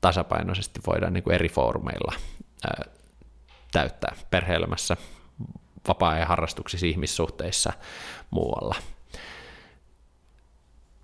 [0.00, 2.12] tasapainoisesti voidaan niin kuin eri foorumeilla
[2.66, 2.84] ää,
[3.72, 4.96] täyttää perhe-elämässä,
[5.88, 7.72] vapaa-ajan harrastuksissa, ihmissuhteissa,
[8.30, 8.74] muualla.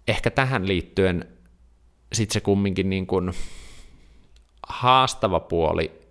[0.09, 1.29] Ehkä tähän liittyen
[2.13, 3.33] sitten se kumminkin niin kuin
[4.69, 6.07] haastava puoli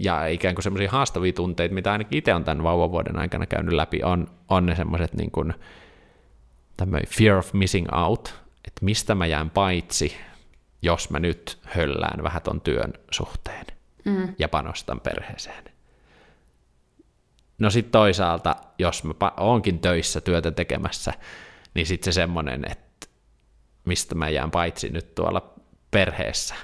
[0.00, 4.02] ja ikään kuin semmoisia haastavia tunteita, mitä ainakin itse on tämän vauvavuoden aikana käynyt läpi,
[4.02, 5.54] on, on ne semmoiset niin kuin
[7.08, 8.34] fear of missing out,
[8.64, 10.16] että mistä mä jään paitsi,
[10.82, 13.66] jos mä nyt höllään vähän ton työn suhteen
[14.04, 14.34] mm.
[14.38, 15.64] ja panostan perheeseen.
[17.58, 21.12] No sitten toisaalta, jos mä oonkin töissä työtä tekemässä,
[21.74, 22.89] niin sitten se semmoinen, että
[23.84, 25.54] mistä mä jään paitsi nyt tuolla
[25.90, 26.54] perheessä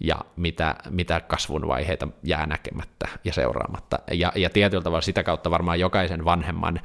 [0.00, 3.98] ja mitä, mitä kasvun vaiheita jää näkemättä ja seuraamatta.
[4.12, 6.80] Ja, ja tietyllä tavalla sitä kautta varmaan jokaisen vanhemman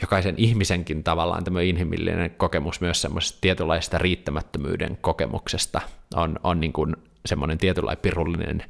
[0.00, 5.80] jokaisen ihmisenkin tavallaan tämä inhimillinen kokemus myös semmoisesta tietynlaista riittämättömyyden kokemuksesta
[6.14, 6.96] on, on niin kuin
[7.26, 8.64] semmoinen tietynlainen pirullinen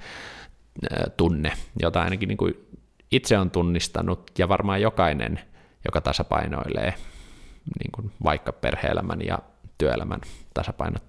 [1.16, 1.52] tunne,
[1.82, 2.54] jota ainakin niin kuin
[3.10, 5.40] itse on tunnistanut ja varmaan jokainen,
[5.84, 6.94] joka tasapainoilee
[7.78, 9.38] niin kuin vaikka perhe-elämän ja
[9.78, 10.20] työelämän
[10.54, 11.02] tasapainot,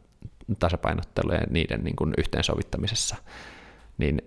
[0.59, 3.15] tasapainottelu ja niiden niin kuin yhteensovittamisessa,
[3.97, 4.21] niin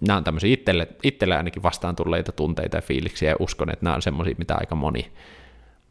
[0.00, 3.96] nämä on tämmöisiä itselle, itselle ainakin vastaan tulleita tunteita ja fiiliksiä, ja uskon, että nämä
[3.96, 5.12] on semmoisia, mitä aika moni,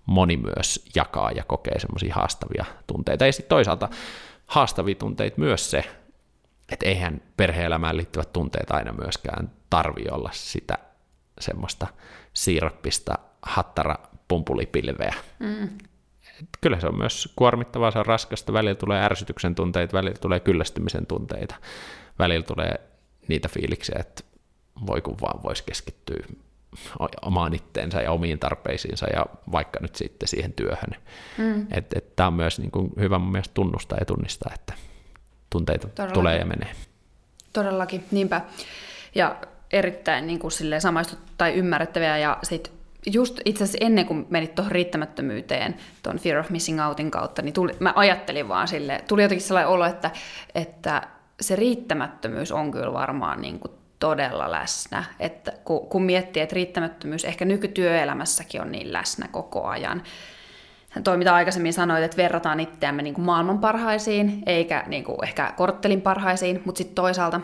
[0.06, 3.26] moni myös jakaa ja kokee semmoisia haastavia tunteita.
[3.26, 3.90] Ja sitten toisaalta
[4.46, 5.84] haastavia tunteita myös se,
[6.72, 10.78] että eihän perhe-elämään liittyvät tunteet aina myöskään tarvi olla sitä
[11.40, 11.88] semmoista
[12.34, 13.96] siirappista hattara
[14.28, 15.14] pumpulipilveä.
[15.40, 15.70] Mm.
[16.62, 21.06] Kyllä se on myös kuormittavaa, se on raskasta, välillä tulee ärsytyksen tunteita, välillä tulee kyllästymisen
[21.06, 21.56] tunteita,
[22.20, 22.80] välillä tulee
[23.28, 24.24] niitä fiiliksiä, että
[24.88, 26.26] voi kun vaan voisi keskittyä
[27.22, 30.96] omaan itteensä ja omiin tarpeisiinsa ja vaikka nyt sitten siihen työhön.
[31.38, 31.68] Mm.
[31.72, 34.74] Että et, tämä on myös niin kuin hyvä mun mielestä tunnustaa ja tunnistaa, että
[35.50, 36.14] tunteita Todellakin.
[36.14, 36.72] tulee ja menee.
[37.54, 38.42] Todellakin, niinpä.
[39.16, 39.36] Ja
[39.72, 42.74] erittäin niin kuin silleen samaistu tai ymmärrettäviä ja sitten
[43.06, 47.54] just itse asiassa ennen kuin menit tuohon riittämättömyyteen tuon Fear of Missing Outin kautta, niin
[47.54, 50.12] tuli, mä ajattelin vaan sille, tuli jotenkin sellainen olo, että,
[50.56, 51.02] että
[51.42, 55.04] se riittämättömyys on kyllä varmaan niin kuin todella läsnä.
[55.20, 60.04] Että kun, kun miettii, että riittämättömyys ehkä nykytyöelämässäkin on niin läsnä koko ajan.
[61.04, 65.54] Toi, mitä aikaisemmin sanoit, että verrataan itseämme niin kuin maailman parhaisiin, eikä niin kuin ehkä
[65.58, 67.42] korttelin parhaisiin, mutta sitten toisaalta,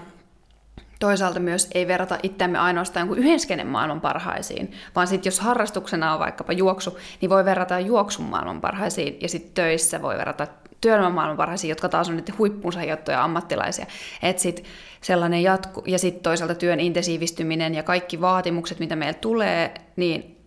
[0.99, 6.13] toisaalta myös ei verrata itseämme ainoastaan kuin yhden skenen maailman parhaisiin, vaan sitten jos harrastuksena
[6.13, 10.47] on vaikkapa juoksu, niin voi verrata juoksun maailman parhaisiin, ja sitten töissä voi verrata
[10.81, 13.85] työelämän parhaisia, jotka taas on niitä huippuunsa hiottuja ammattilaisia.
[14.23, 14.63] Et sit
[15.01, 20.37] sellainen jatku, ja sitten toisaalta työn intensiivistyminen ja kaikki vaatimukset, mitä meillä tulee, niin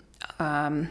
[0.41, 0.87] äm,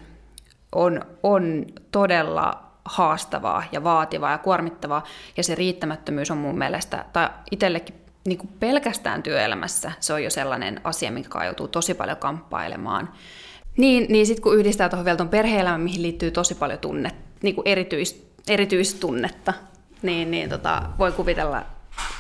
[0.76, 5.04] on, on todella haastavaa ja vaativaa ja kuormittavaa,
[5.38, 7.96] ja se riittämättömyys on mun mielestä, tai itsellekin
[8.26, 13.14] niin kuin pelkästään työelämässä se on jo sellainen asia, minkä joutuu tosi paljon kamppailemaan.
[13.78, 17.12] Niin, niin sitten kun yhdistää tuohon vielä tuon perhe-elämän, mihin liittyy tosi paljon tunne,
[17.42, 19.54] niin kuin erityis, erityistunnetta,
[20.02, 21.66] niin, niin tota, voi kuvitella,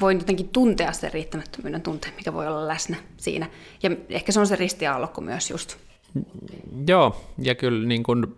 [0.02, 3.50] voi jotenkin tuntea sen riittämättömyyden tunteen, mikä voi olla läsnä siinä.
[3.84, 5.78] Ja ehkä se on se ristiaallokko myös just.
[6.88, 8.36] Joo, ja kyllä niin kuin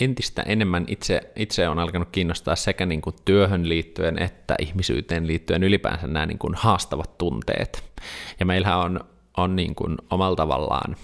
[0.00, 5.62] entistä enemmän itse, itse on alkanut kiinnostaa sekä niin kuin työhön liittyen että ihmisyyteen liittyen
[5.62, 7.84] ylipäänsä nämä niin kuin haastavat tunteet.
[8.40, 9.00] Ja meillähän on,
[9.36, 10.96] on niin kuin omalla tavallaan,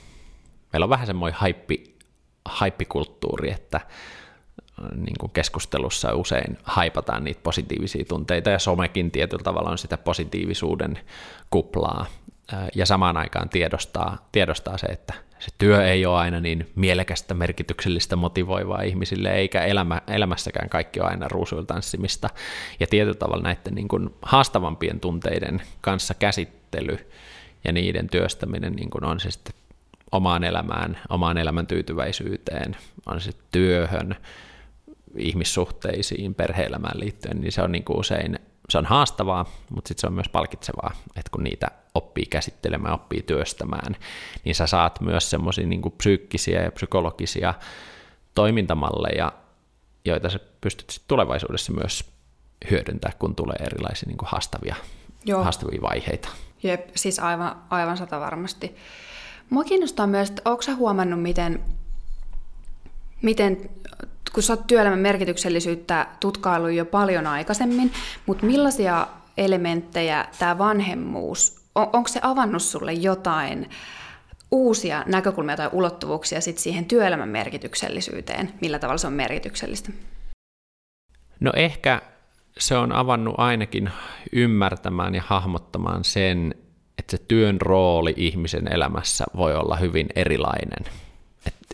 [0.72, 1.96] meillä on vähän semmoinen haippi,
[2.44, 3.80] haippikulttuuri, että
[4.94, 10.98] niin kuin keskustelussa usein haipataan niitä positiivisia tunteita, ja somekin tietyllä tavalla on sitä positiivisuuden
[11.50, 12.06] kuplaa,
[12.74, 18.16] ja samaan aikaan tiedostaa, tiedostaa se, että se työ ei ole aina niin mielekästä, merkityksellistä,
[18.16, 22.30] motivoivaa ihmisille, eikä elämä, elämässäkään kaikki ole aina ruusuiltanssimista.
[22.80, 27.10] Ja tietyllä tavalla näiden niin kuin haastavampien tunteiden kanssa käsittely
[27.64, 29.54] ja niiden työstäminen niin kuin on se sitten
[30.12, 32.76] omaan elämään, omaan elämän tyytyväisyyteen,
[33.06, 34.16] on se työhön,
[35.16, 38.38] ihmissuhteisiin, perhe-elämään liittyen, niin se on niin kuin usein
[38.68, 41.66] se on haastavaa, mutta sitten se on myös palkitsevaa, että kun niitä
[41.98, 43.96] oppii käsittelemään, oppii työstämään,
[44.44, 47.54] niin sä saat myös semmoisia niin psyykkisiä ja psykologisia
[48.34, 49.32] toimintamalleja,
[50.04, 52.04] joita sä pystyt sit tulevaisuudessa myös
[52.70, 54.74] hyödyntää, kun tulee erilaisia niin kuin haastavia,
[55.24, 55.42] Joo.
[55.44, 56.28] haastavia vaiheita.
[56.62, 58.76] Jep, siis aivan, aivan sata varmasti.
[59.50, 61.64] Mua kiinnostaa myös, että onko sä huomannut, miten,
[63.22, 63.70] miten
[64.32, 67.92] kun sä oot työelämän merkityksellisyyttä tutkailu jo paljon aikaisemmin,
[68.26, 73.70] mutta millaisia elementtejä tämä vanhemmuus, on, onko se avannut sulle jotain
[74.50, 79.92] uusia näkökulmia tai ulottuvuuksia sit siihen työelämän merkityksellisyyteen, millä tavalla se on merkityksellistä?
[81.40, 82.02] No ehkä
[82.58, 83.90] se on avannut ainakin
[84.32, 86.54] ymmärtämään ja hahmottamaan sen,
[86.98, 90.84] että se työn rooli ihmisen elämässä voi olla hyvin erilainen–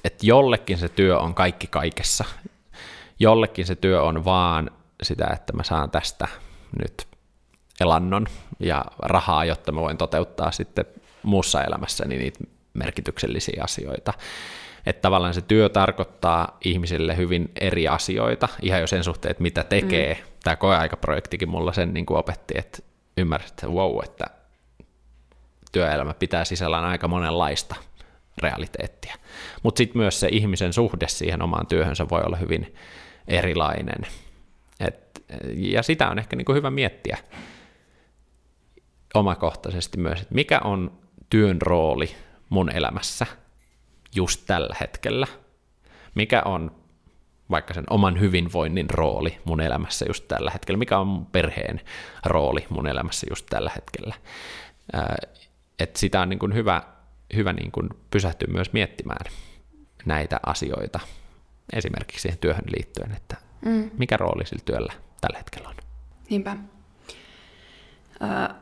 [0.04, 2.24] että jollekin se työ on kaikki kaikessa.
[3.18, 4.70] Jollekin se työ on vaan
[5.02, 6.28] sitä, että mä saan tästä
[6.78, 7.06] nyt
[7.80, 8.26] elannon
[8.60, 10.84] ja rahaa, jotta mä voin toteuttaa sitten
[11.22, 12.38] muussa elämässäni niitä
[12.74, 14.12] merkityksellisiä asioita.
[14.86, 19.64] Että tavallaan se työ tarkoittaa ihmisille hyvin eri asioita, ihan jo sen suhteen, että mitä
[19.64, 20.14] tekee.
[20.14, 20.28] Mm.
[20.44, 22.78] Tämä koeaikaprojektikin mulla sen niin kuin opetti, että
[23.16, 24.24] ymmärsit, että wow, että
[25.72, 27.76] työelämä pitää sisällään aika monenlaista
[28.42, 29.14] realiteettia.
[29.62, 32.74] Mutta sitten myös se ihmisen suhde siihen omaan työhönsä voi olla hyvin
[33.28, 34.06] erilainen.
[34.80, 35.24] Et,
[35.56, 37.18] ja sitä on ehkä niinku hyvä miettiä
[39.14, 40.98] omakohtaisesti myös, että mikä on
[41.30, 42.14] työn rooli
[42.48, 43.26] mun elämässä
[44.14, 45.26] just tällä hetkellä,
[46.14, 46.70] mikä on
[47.50, 51.80] vaikka sen oman hyvinvoinnin rooli mun elämässä just tällä hetkellä, mikä on mun perheen
[52.26, 54.14] rooli mun elämässä just tällä hetkellä.
[55.78, 56.82] että sitä on niin kuin hyvä
[57.36, 59.32] hyvä niin kuin pysähtyä myös miettimään
[60.06, 61.00] näitä asioita,
[61.72, 63.90] esimerkiksi siihen työhön liittyen, että mm.
[63.98, 65.74] mikä rooli sillä työllä tällä hetkellä on.
[66.30, 66.56] Niinpä.
[68.22, 68.54] Ö,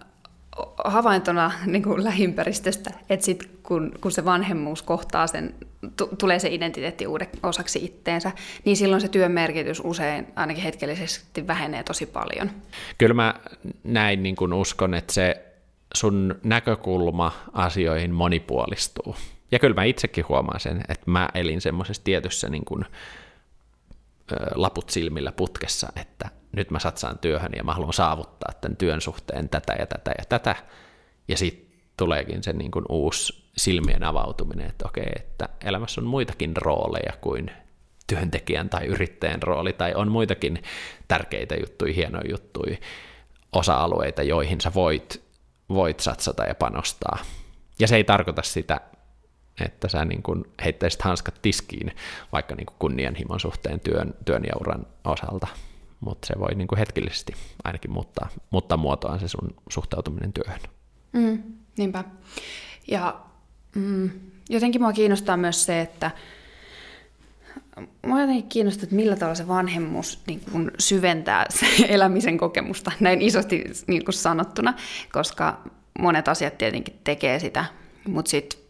[0.84, 5.55] havaintona niin kuin lähimpäristöstä, että sit kun, kun se vanhemmuus kohtaa sen,
[5.96, 8.32] t- tulee se identiteetti uudet osaksi itteensä,
[8.64, 12.50] niin silloin se työn merkitys usein ainakin hetkellisesti vähenee tosi paljon.
[12.98, 13.34] Kyllä mä
[13.84, 15.44] näin niin kuin uskon, että se
[15.94, 19.16] sun näkökulma asioihin monipuolistuu.
[19.50, 22.84] Ja kyllä mä itsekin huomaan sen, että mä elin semmoisessa tietyssä niin kuin,
[24.55, 29.48] laput silmillä putkessa, että nyt mä satsaan työhön ja mä haluan saavuttaa tämän työn suhteen
[29.48, 30.57] tätä ja tätä ja tätä.
[31.28, 36.57] Ja sitten tuleekin se niin kuin uusi silmien avautuminen, että okei, että elämässä on muitakin
[36.57, 37.50] rooleja kuin
[38.07, 40.62] työntekijän tai yrittäjän rooli, tai on muitakin
[41.09, 42.76] tärkeitä juttuja, hienoja juttuja,
[43.53, 45.22] osa-alueita, joihin sä voit
[45.68, 47.18] voit satsata ja panostaa.
[47.78, 48.80] Ja se ei tarkoita sitä,
[49.64, 51.92] että sä niin kuin heittäisit hanskat tiskiin
[52.32, 55.46] vaikka niin kuin kunnianhimon suhteen työn, työn ja uran osalta,
[56.05, 57.32] mutta se voi niin kuin hetkellisesti
[57.64, 60.61] ainakin muuttaa, muuttaa muotoaan se sun suhtautuminen työhön.
[61.12, 61.42] Mm,
[61.78, 62.05] niinpä.
[62.88, 63.20] Ja
[63.74, 64.11] mm,
[64.50, 66.11] jotenkin mua kiinnostaa myös se, että
[68.07, 73.22] Mua jotenkin kiinnostaa, että millä tavalla se vanhemmuus niin kuin syventää se elämisen kokemusta, näin
[73.22, 74.74] isosti niin kuin sanottuna,
[75.12, 75.61] koska
[75.98, 77.64] monet asiat tietenkin tekee sitä,
[78.09, 78.61] mutta sitten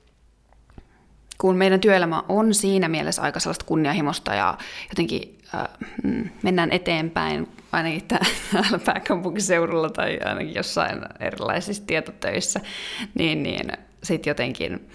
[1.43, 5.69] kun meidän työelämä on siinä mielessä aika sellaista kunnianhimosta ja jotenkin äh,
[6.05, 8.03] mm, mennään eteenpäin, ainakin
[8.53, 12.61] täällä pääkaupunkiseudulla tai ainakin jossain erilaisissa tietotöissä,
[13.15, 13.73] niin, niin
[14.03, 14.91] sitten jotenkin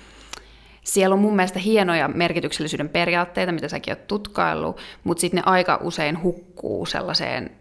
[0.84, 5.80] siellä on mun mielestä hienoja merkityksellisyyden periaatteita, mitä säkin oot tutkaillut, mutta sitten ne aika
[5.84, 7.52] usein hukkuu sellaiseen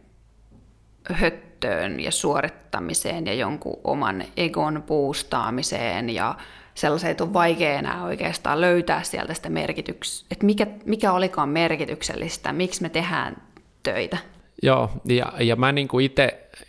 [1.13, 6.35] höttöön ja suorittamiseen ja jonkun oman egon puustaamiseen ja
[6.77, 12.53] sellaiseen, että on vaikea enää oikeastaan löytää sieltä sitä merkityks, että mikä, mikä olikaan merkityksellistä,
[12.53, 13.43] miksi me tehdään
[13.83, 14.19] töitä.
[14.63, 15.89] Joo, ja, ja mä niin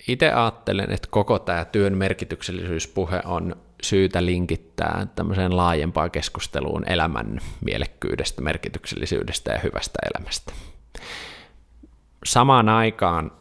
[0.08, 8.42] itse ajattelen, että koko tämä työn merkityksellisyyspuhe on syytä linkittää tämmöiseen laajempaan keskusteluun elämän mielekkyydestä,
[8.42, 10.54] merkityksellisyydestä ja hyvästä elämästä.
[12.26, 13.32] Samaan aikaan,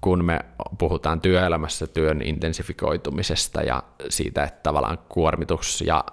[0.00, 0.40] kun me
[0.78, 6.04] puhutaan työelämässä työn intensifikoitumisesta ja siitä, että tavallaan kuormitus ja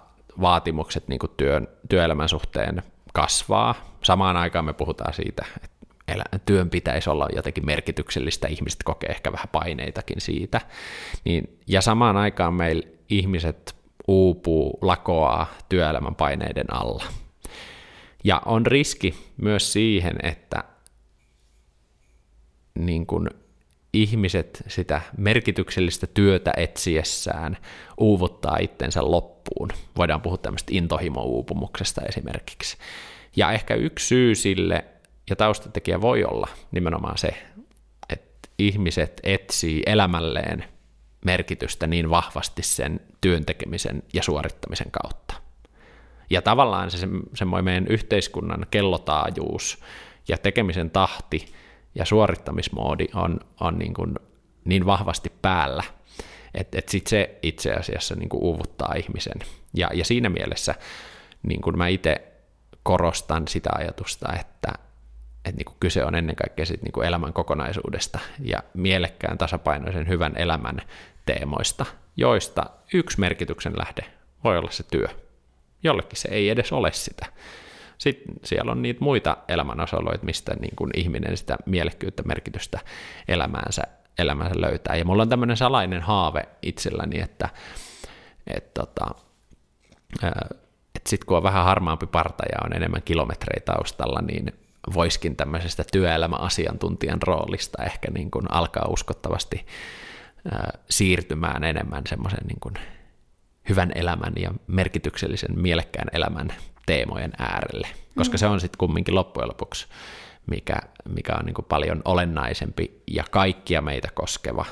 [0.41, 5.45] vaatimukset niin työn, työelämän suhteen kasvaa, samaan aikaan me puhutaan siitä,
[6.07, 10.61] että työn pitäisi olla jotenkin merkityksellistä, ihmiset kokee ehkä vähän paineitakin siitä.
[11.25, 13.75] Niin, ja samaan aikaan meillä ihmiset
[14.07, 17.03] uupuu, lakoaa työelämän paineiden alla.
[18.23, 20.63] Ja on riski myös siihen, että
[22.79, 23.29] niin kun
[23.93, 27.57] ihmiset sitä merkityksellistä työtä etsiessään
[27.97, 29.69] uuvuttaa itsensä loppuun.
[29.97, 32.77] Voidaan puhua tämmöistä intohimo-uupumuksesta esimerkiksi.
[33.35, 34.85] Ja ehkä yksi syy sille
[35.29, 37.43] ja taustatekijä voi olla nimenomaan se,
[38.09, 40.63] että ihmiset etsii elämälleen
[41.25, 45.33] merkitystä niin vahvasti sen työntekemisen ja suorittamisen kautta.
[46.29, 46.97] Ja tavallaan se
[47.33, 49.77] semmoinen meidän yhteiskunnan kellotaajuus
[50.27, 51.53] ja tekemisen tahti
[51.95, 54.15] ja suorittamismoodi on, on niin, kuin
[54.65, 55.83] niin vahvasti päällä,
[56.53, 59.39] että et sit se itse asiassa niin kuin uuvuttaa ihmisen.
[59.73, 60.75] Ja, ja siinä mielessä
[61.43, 62.27] niin kuin mä itse
[62.83, 64.73] korostan sitä ajatusta, että
[65.45, 70.07] että niin kuin kyse on ennen kaikkea sit niin kuin elämän kokonaisuudesta ja mielekkään tasapainoisen
[70.07, 70.81] hyvän elämän
[71.25, 71.85] teemoista,
[72.17, 74.05] joista yksi merkityksen lähde
[74.43, 75.07] voi olla se työ.
[75.83, 77.25] Jollekin se ei edes ole sitä.
[77.97, 82.79] Sitten siellä on niitä muita elämänasoloita, mistä niin kuin ihminen sitä mielekkyyttä, merkitystä
[83.27, 83.81] elämäänsä,
[84.17, 84.95] elämäänsä löytää.
[84.95, 87.49] Ja mulla on tämmöinen salainen haave itselläni, että,
[88.47, 89.05] että, tota,
[90.95, 94.53] että sitten kun on vähän harmaampi parta ja on enemmän kilometrejä taustalla, niin
[94.93, 99.65] voiskin tämmöisestä työelämäasiantuntijan roolista ehkä niin kuin alkaa uskottavasti
[100.89, 102.73] siirtymään enemmän semmoisen niin kuin
[103.69, 106.53] hyvän elämän ja merkityksellisen mielekkään elämän
[106.85, 108.39] teemojen äärelle, koska mm.
[108.39, 109.87] se on sitten kumminkin loppujen lopuksi,
[110.45, 110.75] mikä,
[111.09, 114.65] mikä on niin kuin paljon olennaisempi ja kaikkia meitä koskeva.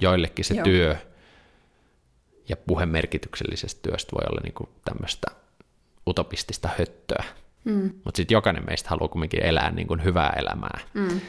[0.00, 0.64] Joillekin se Joo.
[0.64, 0.96] työ
[2.48, 5.26] ja puhe merkityksellisestä työstä voi olla niin kuin tämmöistä
[6.06, 7.24] utopistista höttöä,
[7.66, 7.90] Mm.
[8.04, 10.80] Mutta sitten jokainen meistä haluaa kuitenkin elää niin kuin hyvää elämää.
[10.94, 11.20] Mm.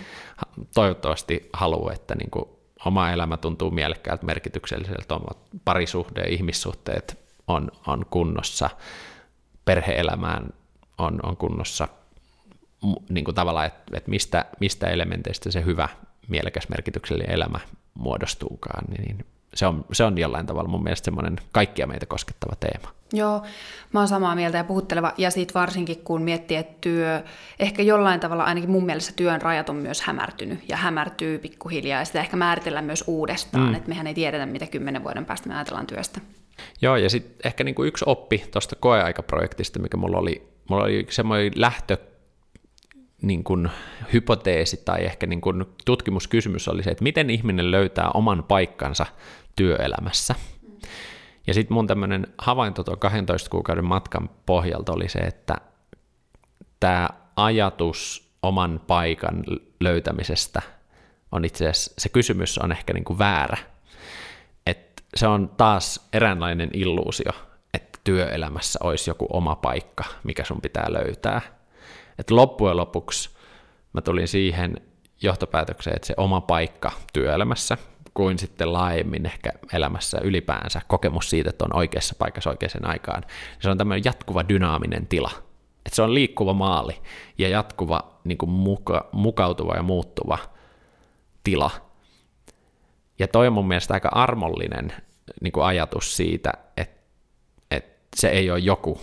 [0.73, 2.45] Toivottavasti haluaa, että niin kuin
[2.85, 8.69] oma elämä tuntuu mielekkäältä, merkitykselliseltä, omat parisuhde ja ihmissuhteet on, on kunnossa,
[9.67, 10.53] perheelämään
[10.97, 11.87] on, on kunnossa,
[13.09, 15.89] niin kuin tavallaan, että, että mistä, mistä elementeistä se hyvä,
[16.27, 17.59] mielekäs, merkityksellinen elämä
[17.93, 22.97] muodostuukaan, niin se on, se on jollain tavalla mun mielestä semmoinen kaikkia meitä koskettava teema.
[23.13, 23.43] Joo,
[23.93, 25.13] mä oon samaa mieltä ja puhutteleva.
[25.17, 27.23] Ja siitä varsinkin, kun miettii, että työ,
[27.59, 31.99] ehkä jollain tavalla ainakin mun mielestä työn rajat on myös hämärtynyt ja hämärtyy pikkuhiljaa.
[31.99, 33.75] Ja sitä ehkä määritellään myös uudestaan, mm.
[33.75, 36.21] että mehän ei tiedetä, mitä kymmenen vuoden päästä me ajatellaan työstä.
[36.81, 41.51] Joo, ja sitten ehkä niinku yksi oppi tuosta koeaikaprojektista, mikä mulla oli, mulla oli semmoinen
[41.55, 41.97] lähtö
[43.21, 43.69] niin kuin
[44.13, 49.05] hypoteesi tai ehkä niin kuin tutkimuskysymys oli se, että miten ihminen löytää oman paikkansa
[49.55, 50.35] työelämässä.
[51.47, 55.55] Ja sitten mun tämmöinen havainto tuon 12 kuukauden matkan pohjalta oli se, että
[56.79, 59.43] tämä ajatus oman paikan
[59.79, 60.61] löytämisestä
[61.31, 63.57] on itse asiassa, se kysymys on ehkä niin kuin väärä.
[65.13, 67.31] Et se on taas eräänlainen illuusio,
[67.73, 71.41] että työelämässä olisi joku oma paikka, mikä sun pitää löytää.
[72.19, 73.29] Et loppujen lopuksi
[73.93, 74.81] mä tulin siihen
[75.21, 77.77] johtopäätökseen, että se oma paikka työelämässä
[78.13, 83.23] kuin sitten laajemmin ehkä elämässä ylipäänsä kokemus siitä, että on oikeassa paikassa oikeaan aikaan.
[83.59, 85.31] Se on tämmöinen jatkuva dynaaminen tila.
[85.85, 87.01] Että se on liikkuva maali
[87.37, 90.37] ja jatkuva niin kuin muka, mukautuva ja muuttuva
[91.43, 91.71] tila.
[93.19, 94.93] Ja toi on mun mielestä aika armollinen
[95.41, 97.03] niin kuin ajatus siitä, että,
[97.71, 99.01] että se ei ole joku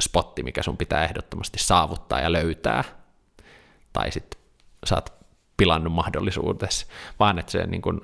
[0.00, 2.84] spotti, mikä sun pitää ehdottomasti saavuttaa ja löytää.
[3.92, 4.40] Tai sitten
[4.84, 5.12] saat
[5.56, 6.86] pilannut mahdollisuudessa,
[7.18, 8.00] vaan että se niin kuin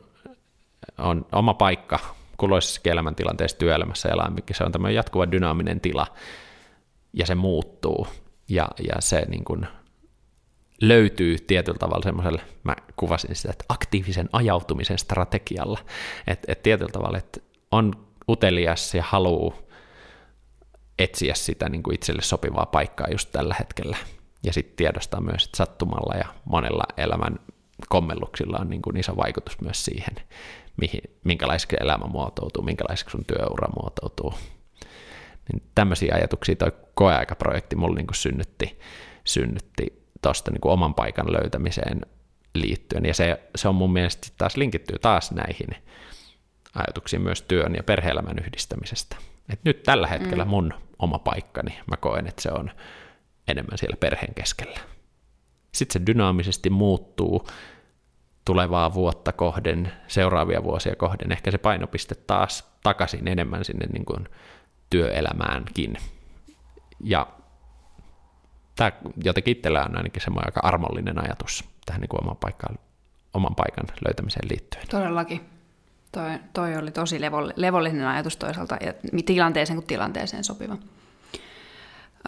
[0.98, 1.98] on oma paikka
[2.36, 4.56] kuloisessa elämäntilanteessa työelämässä ja elämäkin.
[4.56, 6.06] Se on tämmöinen jatkuva dynaaminen tila,
[7.12, 8.06] ja se muuttuu,
[8.48, 9.66] ja, ja se niin kuin
[10.80, 15.78] löytyy tietyllä tavalla semmoiselle, mä kuvasin sitä, että aktiivisen ajautumisen strategialla,
[16.26, 19.56] että et tietyllä tavalla, että on utelias ja haluaa
[20.98, 23.96] etsiä sitä niin kuin itselle sopivaa paikkaa just tällä hetkellä.
[24.42, 27.38] Ja sitten tiedostaa myös, että sattumalla ja monella elämän
[27.88, 30.16] kommelluksilla on niin kuin iso vaikutus myös siihen,
[30.76, 34.34] mihin, minkälaiseksi elämä muotoutuu, minkälaiseksi sun työura muotoutuu.
[35.52, 38.78] Niin tämmöisiä ajatuksia toi koeaikaprojekti mulle niin kuin synnytti,
[39.24, 42.00] synnytti tuosta niin oman paikan löytämiseen
[42.54, 43.04] liittyen.
[43.04, 45.68] Ja se, se on mun mielestä taas linkittyy taas näihin
[46.74, 49.16] ajatuksiin myös työn ja perheelämän yhdistämisestä.
[49.52, 50.50] Et nyt tällä hetkellä mm.
[50.50, 52.70] mun oma paikkani, mä koen, että se on
[53.48, 54.78] enemmän siellä perheen keskellä.
[55.72, 57.48] Sitten se dynaamisesti muuttuu
[58.44, 64.28] tulevaa vuotta kohden, seuraavia vuosia kohden, ehkä se painopiste taas takaisin enemmän sinne niin kuin
[64.90, 65.96] työelämäänkin.
[67.00, 67.26] Ja
[68.76, 68.92] tämä
[69.24, 72.78] jotenkin itsellä on ainakin semmoinen aika armollinen ajatus tähän niin kuin oman, paikkaan,
[73.34, 74.88] oman paikan löytämiseen liittyen.
[74.88, 75.40] Todellakin.
[76.12, 77.20] Toi, toi oli tosi
[77.56, 78.94] levollinen ajatus toisaalta ja
[79.26, 80.76] tilanteeseen kuin tilanteeseen sopiva.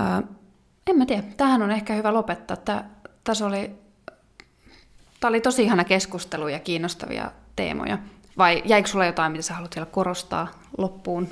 [0.00, 0.28] Öö,
[0.86, 2.56] en mä tiedä, tähän on ehkä hyvä lopettaa.
[2.56, 2.90] Tää,
[3.24, 3.70] tässä oli,
[5.20, 7.98] tää oli tosi ihana keskustelu ja kiinnostavia teemoja.
[8.38, 11.28] Vai jäikö sulla jotain, mitä sä haluat vielä korostaa loppuun?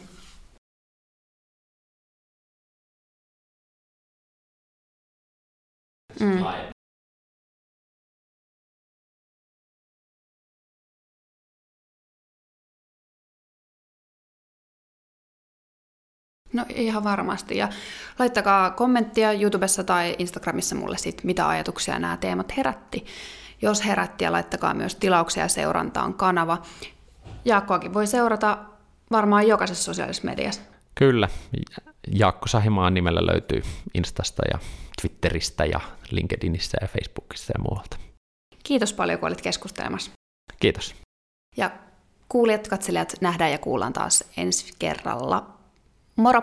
[6.21, 6.45] Mm.
[16.53, 17.57] No ihan varmasti.
[17.57, 17.69] Ja
[18.19, 23.07] laittakaa kommenttia YouTubessa tai Instagramissa mulle sit, mitä ajatuksia nämä teemat herätti.
[23.63, 26.63] Jos herätti, ja laittakaa myös tilauksia seurantaan kanava.
[27.45, 28.59] Jaakkoakin voi seurata
[29.11, 30.61] varmaan jokaisessa sosiaalisessa mediassa.
[30.95, 31.29] Kyllä.
[32.09, 33.63] Jaakko Sahimaan nimellä löytyy
[33.95, 34.59] Instasta ja
[35.01, 35.81] Twitteristä ja
[36.11, 37.97] LinkedInissä ja Facebookissa ja muualta.
[38.65, 40.11] Kiitos paljon, kun olit keskustelemassa.
[40.61, 40.95] Kiitos.
[41.57, 41.71] Ja
[42.29, 45.47] kuulijat, katselijat, nähdään ja kuullaan taas ensi kerralla.
[46.17, 46.43] Moro!